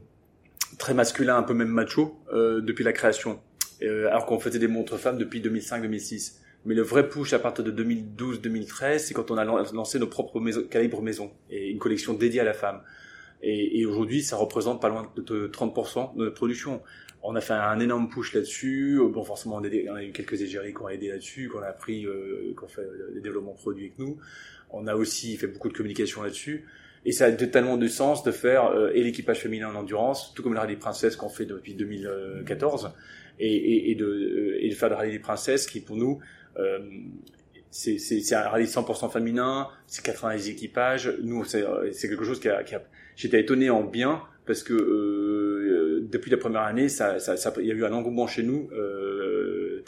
très 0.79 0.95
masculin, 0.95 1.37
un 1.37 1.42
peu 1.42 1.55
même 1.55 1.69
macho, 1.69 2.19
euh, 2.33 2.61
depuis 2.61 2.85
la 2.85 2.92
création. 2.92 3.40
Euh, 3.83 4.09
alors 4.09 4.27
qu'on 4.27 4.38
faisait 4.38 4.59
des 4.59 4.69
montres 4.69 4.99
femmes 4.99 5.19
depuis 5.19 5.40
2005-2006. 5.40 6.37
Mais 6.67 6.75
le 6.75 6.83
vrai 6.83 7.09
push 7.09 7.33
à 7.33 7.39
partir 7.39 7.65
de 7.65 7.71
2012-2013, 7.71 8.99
c'est 8.99 9.15
quand 9.15 9.31
on 9.31 9.39
a 9.39 9.45
lancé 9.45 9.99
nos 10.01 10.09
propres 10.09 10.41
maisons, 10.41 10.65
calibres 10.65 11.01
maison 11.01 11.31
et 11.49 11.71
une 11.71 11.79
collection 11.79 12.13
dédiée 12.13 12.41
à 12.41 12.45
la 12.45 12.55
femme. 12.55 12.83
Et, 13.43 13.87
aujourd'hui, 13.87 14.23
ça 14.23 14.37
représente 14.37 14.81
pas 14.83 14.89
loin 14.89 15.13
de 15.17 15.47
30% 15.47 16.17
de 16.17 16.25
notre 16.25 16.35
production. 16.35 16.83
On 17.23 17.37
a 17.37 17.41
fait 17.41 17.53
un 17.53 17.79
énorme 17.79 18.09
push 18.09 18.35
là-dessus. 18.35 18.99
Bon, 19.13 19.23
forcément, 19.23 19.57
on 19.57 19.65
a, 19.65 20.03
eu 20.03 20.11
quelques 20.13 20.43
égéries 20.43 20.75
qui 20.75 20.83
ont 20.83 20.89
aidé 20.89 21.09
là-dessus, 21.09 21.49
qu'on 21.49 21.61
a 21.61 21.67
appris, 21.67 22.07
euh, 22.07 22.53
qu'on 22.57 22.67
fait 22.67 22.87
des 23.15 23.21
développements 23.21 23.53
produits 23.53 23.85
avec 23.85 23.99
nous. 23.99 24.19
On 24.71 24.89
a 24.89 24.97
aussi 24.97 25.37
fait 25.37 25.47
beaucoup 25.47 25.69
de 25.69 25.75
communication 25.75 26.23
là-dessus. 26.23 26.67
Et 27.05 27.13
ça 27.13 27.27
a 27.27 27.33
totalement 27.33 27.77
de 27.77 27.87
sens 27.87 28.25
de 28.25 28.33
faire 28.33 28.67
euh, 28.67 28.91
et 28.93 29.05
l'équipage 29.05 29.39
féminin 29.39 29.71
en 29.71 29.77
endurance, 29.77 30.35
tout 30.35 30.43
comme 30.43 30.55
le 30.55 30.59
rallye 30.59 30.75
des 30.75 30.81
princesses 30.81 31.15
qu'on 31.15 31.29
fait 31.29 31.47
depuis 31.47 31.75
2014, 31.75 32.93
euh, 33.40 33.44
et 33.44 33.94
de 33.94 34.75
faire 34.75 34.88
le 34.88 34.94
rallye 34.94 35.12
des 35.12 35.18
princesses 35.18 35.66
qui, 35.66 35.81
pour 35.81 35.96
nous, 35.96 36.20
euh, 36.59 36.79
c'est 37.70 38.35
un 38.35 38.49
rallye 38.49 38.66
100% 38.66 39.12
féminin, 39.12 39.68
c'est 39.87 40.05
90 40.05 40.49
équipages. 40.49 41.12
Nous, 41.22 41.44
c'est 41.44 41.64
quelque 42.09 42.25
chose 42.25 42.40
qui 42.40 42.49
a, 42.49 42.64
j'étais 43.16 43.40
étonné 43.40 43.70
en 43.70 43.85
bien 43.85 44.22
parce 44.46 44.62
que 44.62 44.72
euh, 44.72 46.07
depuis 46.11 46.31
la 46.31 46.37
première 46.37 46.62
année, 46.62 46.87
il 46.87 47.66
y 47.66 47.70
a 47.70 47.75
eu 47.75 47.85
un 47.85 47.92
engouement 47.92 48.27
chez 48.27 48.42
nous 48.42 48.70
euh, 48.72 49.83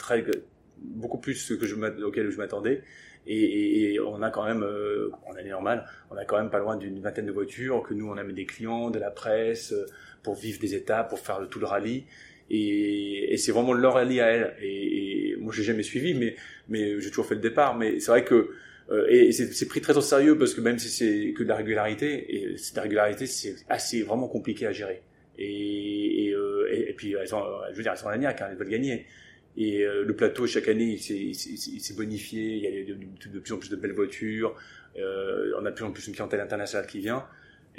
beaucoup 0.77 1.17
plus 1.17 1.53
que 1.55 2.03
auquel 2.03 2.29
je 2.29 2.37
m'attendais. 2.37 2.83
Et, 3.27 3.99
on 3.99 4.21
a 4.21 4.31
quand 4.31 4.45
même, 4.45 4.63
euh, 4.63 5.11
en 5.27 5.33
année 5.33 5.49
normale, 5.49 5.85
on 6.09 6.17
a 6.17 6.25
quand 6.25 6.37
même 6.37 6.49
pas 6.49 6.59
loin 6.59 6.77
d'une 6.77 6.99
vingtaine 6.99 7.25
de 7.25 7.31
voitures 7.31 7.83
que 7.83 7.93
nous 7.93 8.09
on 8.09 8.17
a 8.17 8.23
mis 8.23 8.33
des 8.33 8.45
clients, 8.45 8.89
de 8.89 8.99
la 8.99 9.11
presse, 9.11 9.73
euh, 9.73 9.85
pour 10.23 10.35
vivre 10.35 10.59
des 10.59 10.73
étapes, 10.73 11.09
pour 11.09 11.19
faire 11.19 11.47
tout 11.49 11.59
le 11.59 11.65
rallye. 11.65 12.05
Et, 12.49 13.33
et 13.33 13.37
c'est 13.37 13.51
vraiment 13.51 13.73
leur 13.73 13.93
rallye 13.93 14.21
à 14.21 14.27
elle. 14.27 14.55
Et, 14.61 15.31
et 15.31 15.35
moi 15.37 15.53
j'ai 15.55 15.63
jamais 15.63 15.83
suivi, 15.83 16.13
mais 16.13 16.35
mais 16.67 16.99
j'ai 16.99 17.09
toujours 17.09 17.25
fait 17.25 17.35
le 17.35 17.41
départ. 17.41 17.77
Mais 17.77 17.99
c'est 17.99 18.11
vrai 18.11 18.23
que 18.23 18.49
euh, 18.91 19.05
et 19.09 19.31
c'est 19.31 19.67
pris 19.67 19.81
très 19.81 19.97
au 19.97 20.01
sérieux 20.01 20.37
parce 20.37 20.53
que 20.53 20.61
même 20.61 20.79
si 20.79 20.89
c'est 20.89 21.33
que 21.33 21.43
de 21.43 21.49
la 21.49 21.55
régularité, 21.55 22.35
et 22.35 22.57
cette 22.57 22.79
régularité 22.79 23.27
c'est 23.27 23.55
assez 23.69 24.01
vraiment 24.01 24.27
compliqué 24.27 24.65
à 24.65 24.71
gérer. 24.71 25.01
Et, 25.37 26.25
et, 26.25 26.33
euh, 26.33 26.67
et, 26.71 26.93
puis 26.93 27.13
elles 27.13 27.33
ont, 27.33 27.43
je 27.71 27.77
veux 27.77 27.83
dire, 27.83 27.93
elles 27.93 27.97
sont 27.97 28.09
maniaques, 28.09 28.41
hein, 28.41 28.47
elles 28.51 28.57
veulent 28.57 28.69
gagner. 28.69 29.05
Et 29.57 29.83
euh, 29.83 30.03
le 30.05 30.15
plateau, 30.15 30.47
chaque 30.47 30.67
année, 30.67 30.97
il 30.99 31.35
s'est 31.35 31.93
bonifié. 31.95 32.55
Il 32.55 32.63
y 32.63 32.67
a 32.67 32.85
de, 32.85 33.29
de, 33.29 33.39
plus 33.39 33.53
en 33.53 33.57
plus 33.57 33.69
de 33.69 33.75
belles 33.75 33.93
voitures. 33.93 34.55
Euh, 34.97 35.51
on 35.59 35.65
a 35.65 35.71
de 35.71 35.75
plus 35.75 35.85
en 35.85 35.91
plus 35.91 36.07
une 36.07 36.13
clientèle 36.13 36.39
internationale 36.39 36.87
qui 36.87 36.99
vient. 36.99 37.25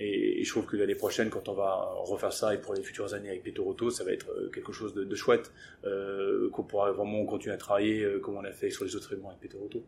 Et, 0.02 0.42
je 0.42 0.50
trouve 0.50 0.64
que 0.64 0.76
l'année 0.76 0.94
prochaine, 0.94 1.28
quand 1.28 1.48
on 1.48 1.52
va 1.52 1.74
refaire 1.98 2.32
ça, 2.32 2.54
et 2.54 2.58
pour 2.58 2.72
les 2.74 2.82
futures 2.82 3.12
années 3.12 3.28
avec 3.28 3.58
Auto, 3.58 3.90
ça 3.90 4.02
va 4.02 4.12
être 4.12 4.30
euh, 4.30 4.50
quelque 4.52 4.72
chose 4.72 4.94
de, 4.94 5.14
chouette, 5.14 5.52
euh, 5.84 6.48
qu'on 6.50 6.62
pourra 6.62 6.90
vraiment 6.90 7.24
continuer 7.26 7.54
à 7.54 7.58
travailler 7.58 8.02
euh, 8.02 8.18
comme 8.18 8.36
on 8.36 8.44
a 8.44 8.52
fait 8.52 8.70
sur 8.70 8.84
les 8.84 8.96
autres 8.96 9.12
événements 9.12 9.30
avec 9.38 9.54
Auto. 9.54 9.84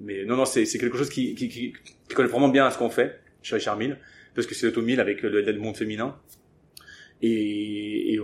Mais 0.00 0.24
non, 0.24 0.36
non, 0.36 0.44
c'est 0.44 0.66
quelque 0.66 0.98
chose 0.98 1.08
qui, 1.08 1.36
qui, 1.36 1.72
colle 2.12 2.26
vraiment 2.26 2.48
bien 2.48 2.66
à 2.66 2.70
ce 2.70 2.78
qu'on 2.78 2.90
fait 2.90 3.20
chez 3.40 3.54
Richard 3.54 3.76
Mille, 3.76 3.98
parce 4.34 4.48
que 4.48 4.54
c'est 4.54 4.66
l'automille 4.66 4.98
avec 5.00 5.22
le, 5.22 5.52
monde 5.58 5.76
féminin. 5.76 6.18
Et, 7.22 8.18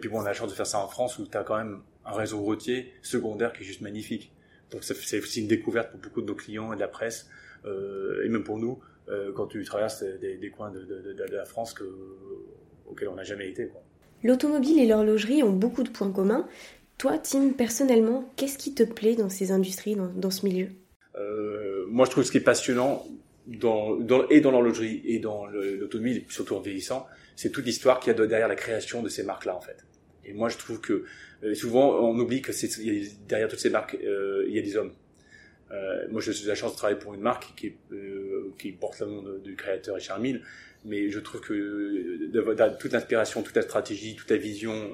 puis 0.00 0.08
bon, 0.08 0.18
on 0.18 0.22
a 0.22 0.24
la 0.24 0.32
chance 0.34 0.50
de 0.50 0.54
faire 0.54 0.66
ça 0.66 0.80
en 0.80 0.88
France 0.88 1.18
où 1.18 1.26
tu 1.26 1.38
as 1.38 1.44
quand 1.44 1.56
même 1.56 1.80
un 2.04 2.12
réseau 2.12 2.40
routier 2.40 2.92
secondaire 3.00 3.52
qui 3.52 3.62
est 3.62 3.66
juste 3.66 3.80
magnifique. 3.80 4.32
Donc 4.70 4.82
c'est 4.82 5.20
aussi 5.20 5.40
une 5.40 5.46
découverte 5.46 5.92
pour 5.92 6.00
beaucoup 6.00 6.20
de 6.20 6.26
nos 6.26 6.34
clients 6.34 6.72
et 6.72 6.76
de 6.76 6.80
la 6.80 6.88
presse, 6.88 7.30
et 7.64 8.28
même 8.28 8.42
pour 8.42 8.58
nous, 8.58 8.80
euh, 9.08 9.32
quand 9.32 9.46
tu 9.46 9.62
traverses 9.64 10.02
des, 10.02 10.36
des 10.36 10.50
coins 10.50 10.70
de, 10.70 10.80
de, 10.80 11.12
de, 11.12 11.34
la 11.34 11.44
France 11.44 11.74
que, 11.74 11.84
auxquels 12.86 13.08
on 13.08 13.16
n'a 13.16 13.24
jamais 13.24 13.48
été. 13.48 13.68
L'automobile 14.22 14.78
et 14.78 14.86
l'horlogerie 14.86 15.42
ont 15.42 15.52
beaucoup 15.52 15.82
de 15.82 15.90
points 15.90 16.10
communs. 16.10 16.46
Toi, 16.96 17.18
Tim, 17.18 17.50
personnellement, 17.50 18.32
qu'est-ce 18.36 18.56
qui 18.56 18.74
te 18.74 18.82
plaît 18.82 19.16
dans 19.16 19.28
ces 19.28 19.52
industries, 19.52 19.96
dans, 19.96 20.06
dans 20.06 20.30
ce 20.30 20.46
milieu? 20.46 20.68
Euh, 21.16 21.84
Moi, 21.88 22.06
je 22.06 22.10
trouve 22.10 22.24
ce 22.24 22.30
qui 22.30 22.38
est 22.38 22.40
passionnant, 22.40 23.04
dans, 23.46 23.96
dans, 23.96 24.26
et 24.28 24.40
dans 24.40 24.50
l'horlogerie 24.50 25.02
et 25.04 25.18
dans 25.18 25.46
l'automobile, 25.46 26.24
surtout 26.28 26.54
en 26.54 26.60
vieillissant, 26.60 27.06
c'est 27.36 27.50
toute 27.50 27.66
l'histoire 27.66 28.00
qu'il 28.00 28.12
y 28.12 28.18
a 28.18 28.26
derrière 28.26 28.48
la 28.48 28.56
création 28.56 29.02
de 29.02 29.08
ces 29.08 29.22
marques-là, 29.22 29.54
en 29.54 29.60
fait. 29.60 29.84
Et 30.24 30.32
moi, 30.32 30.48
je 30.48 30.56
trouve 30.56 30.80
que 30.80 31.04
euh, 31.42 31.54
souvent, 31.54 31.98
on 32.00 32.18
oublie 32.18 32.40
que 32.40 32.52
derrière 33.28 33.48
toutes 33.48 33.58
ces 33.58 33.70
marques, 33.70 33.98
euh, 34.02 34.46
il 34.48 34.54
y 34.54 34.58
a 34.58 34.62
des 34.62 34.76
hommes. 34.76 34.92
Euh, 35.74 36.06
moi, 36.10 36.20
j'ai 36.20 36.32
la 36.46 36.54
chance 36.54 36.72
de 36.72 36.76
travailler 36.76 36.98
pour 36.98 37.14
une 37.14 37.20
marque 37.20 37.54
qui, 37.56 37.74
euh, 37.92 38.52
porte 38.80 39.00
le 39.00 39.06
nom 39.06 39.22
du 39.38 39.56
créateur 39.56 39.96
Richard 39.96 40.20
Mille, 40.20 40.42
mais 40.84 41.10
je 41.10 41.18
trouve 41.18 41.40
que 41.40 42.30
toute 42.78 42.92
l'inspiration, 42.92 43.42
toute 43.42 43.56
la 43.56 43.62
stratégie, 43.62 44.14
toute 44.14 44.30
la 44.30 44.36
vision 44.36 44.92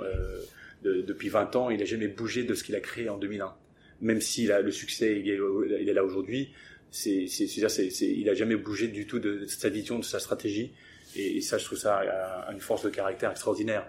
de, 0.83 1.03
depuis 1.03 1.29
20 1.29 1.57
ans, 1.57 1.71
il 1.71 1.79
n'a 1.79 1.85
jamais 1.85 2.09
bougé 2.09 2.45
de 2.45 2.55
ce 2.55 2.65
qu'il 2.65 2.77
a 2.77 2.81
créé 2.81 3.09
en 3.09 3.19
2001. 3.19 3.55
Même 4.01 4.21
si 4.21 4.47
le 4.47 4.71
succès 4.71 5.21
il 5.21 5.29
est, 5.29 5.93
là 5.93 6.05
aujourd'hui, 6.05 6.53
il 7.05 8.29
a 8.29 8.35
jamais 8.35 8.57
bougé 8.57 8.89
du 8.89 9.07
tout 9.07 9.19
de, 9.19 9.45
sa 9.47 9.69
vision, 9.69 9.99
de 9.99 10.05
sa 10.05 10.21
stratégie. 10.21 10.73
Et, 11.17 11.41
ça, 11.41 11.59
je 11.59 11.65
trouve 11.65 11.79
ça 11.79 12.49
une 12.53 12.61
force 12.61 12.85
de 12.85 12.91
caractère 12.91 13.33
extraordinaire. 13.33 13.87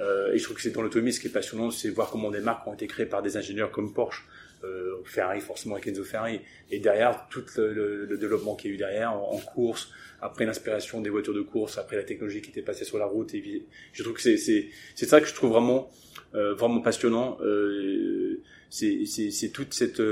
Euh, 0.00 0.32
et 0.32 0.38
je 0.38 0.44
trouve 0.44 0.56
que 0.56 0.62
c'est 0.62 0.70
dans 0.70 0.82
l'autonomie, 0.82 1.12
ce 1.12 1.20
qui 1.20 1.28
est 1.28 1.32
passionnant, 1.32 1.70
c'est 1.70 1.88
voir 1.88 2.10
comment 2.10 2.30
des 2.30 2.40
marques 2.40 2.66
ont 2.66 2.74
été 2.74 2.86
créées 2.86 3.06
par 3.06 3.22
des 3.22 3.36
ingénieurs 3.36 3.70
comme 3.70 3.92
Porsche, 3.92 4.24
euh, 4.64 5.02
Ferrari 5.04 5.40
forcément 5.40 5.74
avec 5.74 5.86
Enzo 5.86 6.04
Ferrari, 6.04 6.40
et 6.70 6.78
derrière 6.78 7.26
tout 7.28 7.44
le, 7.58 8.16
développement 8.18 8.56
qu'il 8.56 8.70
y 8.70 8.72
a 8.72 8.74
eu 8.74 8.78
derrière 8.78 9.12
en, 9.12 9.38
course, 9.38 9.90
après 10.20 10.46
l'inspiration 10.46 11.00
des 11.00 11.10
voitures 11.10 11.34
de 11.34 11.42
course, 11.42 11.78
après 11.78 11.96
la 11.96 12.04
technologie 12.04 12.40
qui 12.40 12.50
était 12.50 12.62
passée 12.62 12.84
sur 12.84 12.98
la 12.98 13.06
route. 13.06 13.34
Et 13.34 13.66
je 13.92 14.02
trouve 14.02 14.14
que 14.14 14.22
c'est 14.22 14.70
ça 14.96 15.20
que 15.20 15.26
je 15.26 15.34
trouve 15.34 15.50
vraiment 15.50 15.90
euh, 16.34 16.54
vraiment 16.54 16.80
passionnant. 16.80 17.38
Euh, 17.42 18.42
c'est 18.70 19.04
c'est 19.06 19.30
c'est 19.30 19.50
toute 19.50 19.74
cette 19.74 20.02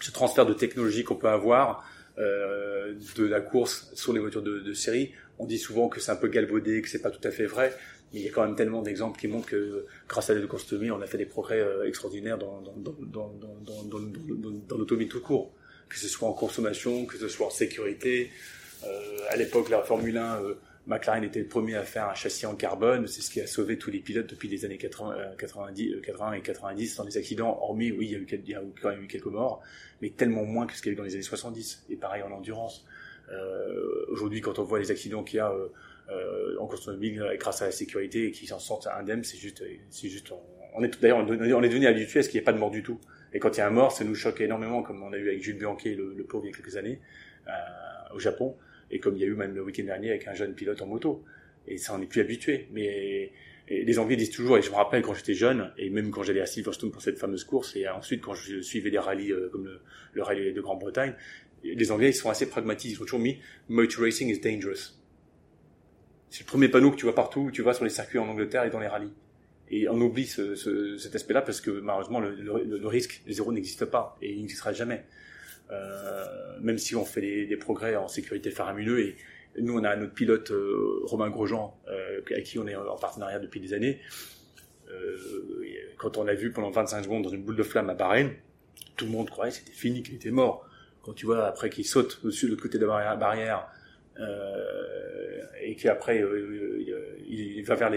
ce 0.00 0.10
transfert 0.10 0.46
de 0.46 0.54
technologie 0.54 1.04
qu'on 1.04 1.16
peut 1.16 1.28
avoir 1.28 1.88
de 2.16 3.24
la 3.24 3.40
course 3.40 3.92
sur 3.94 4.12
les 4.12 4.18
voitures 4.18 4.42
de, 4.42 4.58
de 4.58 4.72
série. 4.72 5.12
On 5.38 5.46
dit 5.46 5.58
souvent 5.58 5.88
que 5.88 6.00
c'est 6.00 6.10
un 6.10 6.16
peu 6.16 6.26
galvaudé, 6.26 6.82
que 6.82 6.88
c'est 6.88 7.00
pas 7.00 7.10
tout 7.10 7.20
à 7.22 7.30
fait 7.30 7.46
vrai, 7.46 7.72
il 8.12 8.22
y 8.22 8.28
a 8.28 8.30
quand 8.30 8.44
même 8.44 8.56
tellement 8.56 8.82
d'exemples 8.82 9.18
qui 9.18 9.28
montrent 9.28 9.48
que 9.48 9.86
grâce 10.08 10.30
à 10.30 10.34
constomie, 10.46 10.90
on 10.90 11.00
a 11.00 11.06
fait 11.06 11.18
des 11.18 11.26
progrès 11.26 11.60
euh, 11.60 11.86
extraordinaires 11.86 12.38
dans, 12.38 12.62
dans, 12.62 12.94
l'automobile 14.76 15.08
tout 15.08 15.20
court, 15.20 15.52
que 15.88 15.98
ce 15.98 16.08
soit 16.08 16.28
en 16.28 16.32
consommation, 16.32 17.04
que 17.06 17.18
ce 17.18 17.28
soit 17.28 17.46
en 17.46 17.50
sécurité. 17.50 18.30
Euh, 18.84 19.18
à 19.28 19.36
l'époque, 19.36 19.68
la 19.68 19.82
Formule 19.82 20.16
1, 20.16 20.42
euh, 20.42 20.54
McLaren 20.86 21.22
était 21.22 21.40
le 21.40 21.48
premier 21.48 21.74
à 21.74 21.82
faire 21.82 22.08
un 22.08 22.14
châssis 22.14 22.46
en 22.46 22.54
carbone. 22.54 23.06
C'est 23.06 23.20
ce 23.20 23.30
qui 23.30 23.42
a 23.42 23.46
sauvé 23.46 23.76
tous 23.76 23.90
les 23.90 24.00
pilotes 24.00 24.30
depuis 24.30 24.48
les 24.48 24.64
années 24.64 24.78
80, 24.78 25.36
90, 25.38 26.00
80 26.02 26.32
et 26.32 26.40
90 26.40 26.96
dans 26.96 27.04
les 27.04 27.18
accidents. 27.18 27.58
Hormis, 27.60 27.92
oui, 27.92 28.06
il 28.06 28.12
y, 28.12 28.54
a 28.54 28.62
eu, 28.62 28.72
quand 28.80 28.88
même 28.88 29.02
eu 29.02 29.06
quelques 29.06 29.26
morts, 29.26 29.60
mais 30.00 30.10
tellement 30.10 30.44
moins 30.44 30.66
que 30.66 30.74
ce 30.74 30.80
qu'il 30.80 30.92
y 30.92 30.92
a 30.92 30.94
eu 30.94 30.96
dans 30.96 31.04
les 31.04 31.12
années 31.12 31.22
70. 31.22 31.84
Et 31.90 31.96
pareil 31.96 32.22
en 32.22 32.32
endurance. 32.32 32.86
Euh, 33.32 34.06
Aujourd'hui, 34.08 34.40
quand 34.40 34.58
on 34.58 34.64
voit 34.64 34.78
les 34.78 34.90
accidents 34.90 35.22
qu'il 35.22 35.36
y 35.36 35.40
a 35.40 35.50
euh, 35.50 35.68
euh, 36.10 36.56
en 36.58 36.66
course 36.66 36.88
automobile 36.88 37.22
grâce 37.38 37.62
à 37.62 37.66
la 37.66 37.72
sécurité 37.72 38.26
et 38.26 38.30
qui 38.30 38.46
s'en 38.46 38.58
sortent 38.58 38.86
indemnes, 38.86 39.22
c'est 39.22 39.36
juste, 39.36 39.62
c'est 39.90 40.08
juste, 40.08 40.32
on, 40.74 40.82
est 40.82 41.00
d'ailleurs, 41.00 41.18
on 41.18 41.62
est 41.62 41.68
devenu 41.68 41.86
habitué 41.86 42.20
à 42.20 42.22
ce 42.22 42.28
qu'il 42.28 42.38
n'y 42.38 42.42
ait 42.42 42.44
pas 42.44 42.52
de 42.52 42.58
mort 42.58 42.70
du 42.70 42.82
tout. 42.82 42.98
Et 43.34 43.38
quand 43.38 43.56
il 43.56 43.58
y 43.58 43.60
a 43.60 43.66
un 43.66 43.70
mort, 43.70 43.92
ça 43.92 44.04
nous 44.04 44.14
choque 44.14 44.40
énormément, 44.40 44.82
comme 44.82 45.02
on 45.02 45.12
a 45.12 45.18
eu 45.18 45.28
avec 45.28 45.42
Jules 45.42 45.58
Bianchi, 45.58 45.94
le, 45.94 46.24
pauvre, 46.24 46.46
il 46.46 46.50
y 46.50 46.52
a 46.52 46.56
quelques 46.56 46.76
années, 46.76 47.00
au 48.14 48.18
Japon, 48.18 48.56
et 48.90 48.98
comme 48.98 49.16
il 49.16 49.20
y 49.20 49.24
a 49.24 49.26
eu 49.26 49.34
même 49.34 49.54
le 49.54 49.62
week-end 49.62 49.84
dernier 49.84 50.10
avec 50.10 50.26
un 50.26 50.34
jeune 50.34 50.54
pilote 50.54 50.80
en 50.80 50.86
moto. 50.86 51.22
Et 51.66 51.76
ça, 51.76 51.94
on 51.94 51.98
n'est 51.98 52.06
plus 52.06 52.22
habitué. 52.22 52.68
Mais 52.72 53.30
les 53.68 53.98
Anglais 53.98 54.16
disent 54.16 54.30
toujours, 54.30 54.56
et 54.56 54.62
je 54.62 54.70
me 54.70 54.76
rappelle 54.76 55.02
quand 55.02 55.12
j'étais 55.12 55.34
jeune, 55.34 55.70
et 55.76 55.90
même 55.90 56.10
quand 56.10 56.22
j'allais 56.22 56.40
à 56.40 56.46
Silverstone 56.46 56.90
pour 56.90 57.02
cette 57.02 57.18
fameuse 57.18 57.44
course, 57.44 57.76
et 57.76 57.86
ensuite 57.86 58.22
quand 58.22 58.34
je 58.34 58.62
suivais 58.62 58.90
des 58.90 58.98
rallyes 58.98 59.34
comme 59.52 59.66
le, 59.66 59.80
le 60.14 60.22
rallye 60.22 60.54
de 60.54 60.60
Grande-Bretagne, 60.62 61.14
les 61.64 61.92
Anglais 61.92 62.10
ils 62.10 62.14
sont 62.14 62.30
assez 62.30 62.48
pragmatiques, 62.48 62.92
ils 62.92 63.02
ont 63.02 63.04
toujours 63.04 63.20
mis 63.20 63.38
motor 63.68 64.04
racing 64.04 64.28
is 64.28 64.40
dangerous. 64.40 64.94
C'est 66.30 66.40
le 66.40 66.46
premier 66.46 66.68
panneau 66.68 66.90
que 66.90 66.96
tu 66.96 67.04
vois 67.04 67.14
partout, 67.14 67.50
tu 67.52 67.62
vois 67.62 67.74
sur 67.74 67.84
les 67.84 67.90
circuits 67.90 68.18
en 68.18 68.28
Angleterre 68.28 68.64
et 68.64 68.70
dans 68.70 68.80
les 68.80 68.86
rallyes. 68.86 69.12
Et 69.70 69.88
on 69.88 70.00
oublie 70.00 70.26
ce, 70.26 70.54
ce, 70.54 70.96
cet 70.96 71.14
aspect-là 71.14 71.42
parce 71.42 71.60
que 71.60 71.70
malheureusement 71.70 72.20
le, 72.20 72.34
le, 72.34 72.78
le 72.78 72.86
risque 72.86 73.22
zéro 73.28 73.52
n'existe 73.52 73.84
pas 73.84 74.16
et 74.22 74.32
il 74.32 74.40
n'existera 74.40 74.72
jamais. 74.72 75.04
Euh, 75.70 76.24
même 76.60 76.78
si 76.78 76.96
on 76.96 77.04
fait 77.04 77.46
des, 77.46 77.56
progrès 77.56 77.94
en 77.96 78.08
sécurité 78.08 78.50
faramineux 78.50 79.00
et 79.00 79.16
nous 79.60 79.78
on 79.78 79.84
a 79.84 79.94
notre 79.96 80.14
pilote 80.14 80.50
euh, 80.50 81.00
Romain 81.04 81.28
Grosjean 81.28 81.78
euh, 81.88 82.20
avec 82.30 82.44
qui 82.44 82.58
on 82.58 82.66
est 82.66 82.74
en 82.74 82.96
partenariat 82.96 83.38
depuis 83.38 83.60
des 83.60 83.74
années. 83.74 84.00
Euh, 84.90 85.18
quand 85.98 86.16
on 86.16 86.24
l'a 86.24 86.34
vu 86.34 86.52
pendant 86.52 86.70
25 86.70 87.04
secondes 87.04 87.22
dans 87.22 87.30
une 87.30 87.42
boule 87.42 87.56
de 87.56 87.62
flamme 87.62 87.90
à 87.90 87.94
Bahreïn, 87.94 88.30
tout 88.96 89.04
le 89.04 89.10
monde 89.10 89.28
croyait 89.28 89.52
que 89.52 89.58
c'était 89.58 89.72
fini, 89.72 90.02
qu'il 90.02 90.14
était 90.14 90.30
mort. 90.30 90.66
Quand 91.02 91.12
tu 91.12 91.26
vois 91.26 91.46
après 91.46 91.70
qu'il 91.70 91.86
saute 91.86 92.20
au-dessus 92.24 92.46
de 92.46 92.50
l'autre 92.50 92.62
côté 92.62 92.78
de 92.78 92.86
la 92.86 93.16
barrière, 93.16 93.68
euh, 94.20 95.42
et 95.62 95.76
qu'après 95.76 96.20
euh, 96.20 96.84
il 97.28 97.62
va 97.62 97.74
vers 97.76 97.90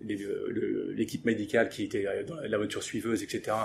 l'équipe 0.00 1.24
médicale 1.24 1.68
qui 1.68 1.84
était 1.84 2.24
dans 2.24 2.36
la 2.36 2.58
voiture 2.58 2.82
suiveuse, 2.82 3.22
etc. 3.22 3.56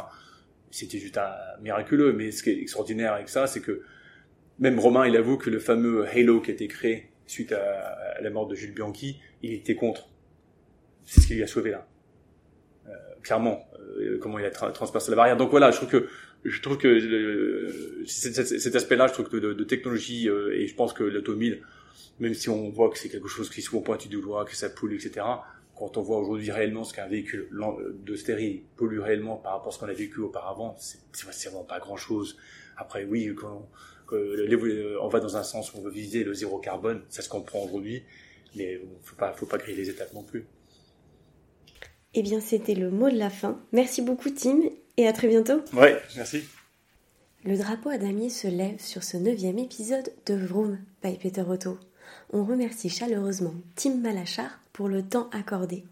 C'était 0.70 1.00
juste 1.00 1.18
un 1.18 1.34
miraculeux. 1.62 2.14
Mais 2.14 2.32
ce 2.32 2.44
qui 2.44 2.52
est 2.52 2.62
extraordinaire 2.62 3.14
avec 3.14 3.30
ça, 3.30 3.48
c'est 3.48 3.62
que 3.62 3.82
même 4.60 4.80
Romain, 4.80 5.08
il 5.08 5.16
avoue 5.16 5.38
que 5.38 5.50
le 5.50 5.60
fameux 5.60 6.06
Halo 6.08 6.42
qui 6.42 6.52
a 6.52 6.54
été 6.54 6.68
créé 6.68 7.10
suite 7.26 7.52
à, 7.52 8.20
la 8.22 8.30
mort 8.30 8.48
de 8.48 8.56
Jules 8.56 8.74
Bianchi, 8.74 9.20
il 9.44 9.54
était 9.54 9.76
contre. 9.76 10.10
C'est 11.06 11.22
ce 11.22 11.28
qui 11.28 11.36
lui 11.36 11.44
a 11.44 11.48
sauvé 11.48 11.72
là. 11.72 11.88
Euh, 12.88 12.92
clairement, 13.22 13.66
euh, 14.00 14.18
comment 14.20 14.40
il 14.40 14.46
a 14.46 14.50
transpercé 14.50 15.12
la 15.12 15.18
barrière. 15.18 15.38
Donc 15.38 15.52
voilà, 15.52 15.72
je 15.72 15.78
trouve 15.78 15.90
que 15.90 16.10
je 16.46 16.62
trouve 16.62 16.78
que 16.78 16.88
euh, 16.88 18.04
cet, 18.06 18.76
aspect-là, 18.76 19.08
je 19.08 19.14
trouve 19.14 19.30
que 19.30 19.38
de, 19.38 19.64
technologie 19.64 20.28
et 20.28 20.68
je 20.68 20.76
pense 20.76 20.94
que 20.94 21.04
l'automobile 21.04 21.62
même 22.20 22.34
si 22.34 22.50
on 22.50 22.70
voit 22.70 22.90
que 22.90 22.98
c'est 22.98 23.10
quelque 23.10 23.28
chose 23.28 23.50
qui 23.50 23.60
est 23.60 23.64
souvent 23.64 23.82
pointu 23.82 24.08
du 24.08 24.22
doigt, 24.22 24.46
que 24.46 24.56
ça 24.56 24.70
pollue, 24.70 24.96
etc. 24.96 25.26
Quand 25.76 25.98
on 25.98 26.02
voit 26.02 26.18
aujourd'hui 26.18 26.50
réellement 26.50 26.84
ce 26.84 26.94
qu'un 26.94 27.08
véhicule 27.08 27.50
de 28.04 28.16
stérile 28.16 28.64
pollue 28.76 29.00
réellement 29.00 29.36
par 29.36 29.54
rapport 29.54 29.70
à 29.70 29.72
ce 29.72 29.80
qu'on 29.80 29.88
a 29.88 29.94
vécu 29.94 30.22
auparavant, 30.22 30.76
c'est 30.80 31.50
vraiment 31.50 31.64
pas 31.64 31.80
grand-chose. 31.80 32.38
Après, 32.78 33.06
oui, 33.06 33.34
quand, 33.36 33.70
on 34.12 35.08
va 35.08 35.20
dans 35.20 35.38
un 35.38 35.44
sens 35.44 35.74
où 35.74 35.78
on 35.78 35.82
veut 35.82 35.92
viser 35.92 36.24
le 36.24 36.34
zéro 36.34 36.58
carbone, 36.58 37.04
ça 37.10 37.22
se 37.22 37.30
comprend 37.30 37.64
aujourd'hui, 37.64 38.04
mais 38.56 38.82
faut 39.04 39.16
pas, 39.16 39.34
faut 39.34 39.46
pas 39.46 39.58
griller 39.58 39.78
les 39.78 39.90
étapes 39.90 40.14
non 40.14 40.24
plus. 40.24 40.46
Eh 42.16 42.24
bien, 42.24 42.40
c'était 42.40 42.74
le 42.74 42.90
mot 42.90 43.12
de 43.12 43.18
la 43.18 43.30
fin. 43.30 43.62
Merci 43.72 44.02
beaucoup, 44.02 44.32
Tim, 44.32 44.62
et 44.98 45.08
à 45.08 45.14
très 45.14 45.28
bientôt. 45.28 45.62
Ouais, 45.74 46.02
merci. 46.16 46.44
Le 47.46 47.58
drapeau 47.58 47.90
à 47.90 47.98
damier 47.98 48.30
se 48.30 48.48
lève 48.48 48.80
sur 48.80 49.04
ce 49.04 49.16
neuvième 49.18 49.60
épisode 49.60 50.12
de 50.26 50.34
Vroom 50.36 50.80
by 51.04 51.18
Peter 51.18 51.44
Otto 51.48 51.78
on 52.32 52.44
remercie 52.44 52.90
chaleureusement 52.90 53.54
Tim 53.76 53.96
Malachar 53.96 54.60
pour 54.74 54.88
le 54.88 55.04
temps 55.04 55.30
accordé. 55.32 55.84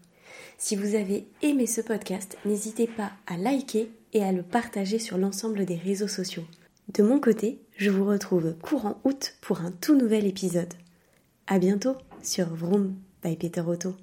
Si 0.58 0.76
vous 0.76 0.94
avez 0.94 1.26
aimé 1.42 1.66
ce 1.66 1.80
podcast, 1.80 2.38
n'hésitez 2.44 2.86
pas 2.86 3.12
à 3.26 3.36
liker 3.36 3.90
et 4.12 4.22
à 4.22 4.32
le 4.32 4.42
partager 4.42 4.98
sur 4.98 5.18
l'ensemble 5.18 5.64
des 5.64 5.76
réseaux 5.76 6.08
sociaux. 6.08 6.44
De 6.94 7.02
mon 7.02 7.20
côté, 7.20 7.58
je 7.76 7.90
vous 7.90 8.06
retrouve 8.06 8.54
courant 8.62 9.00
août 9.04 9.34
pour 9.40 9.60
un 9.60 9.72
tout 9.72 9.96
nouvel 9.96 10.26
épisode. 10.26 10.72
À 11.46 11.58
bientôt 11.58 11.96
sur 12.22 12.46
Vroom 12.54 12.94
by 13.22 13.36
Peter 13.36 13.60
Otto. 13.60 13.94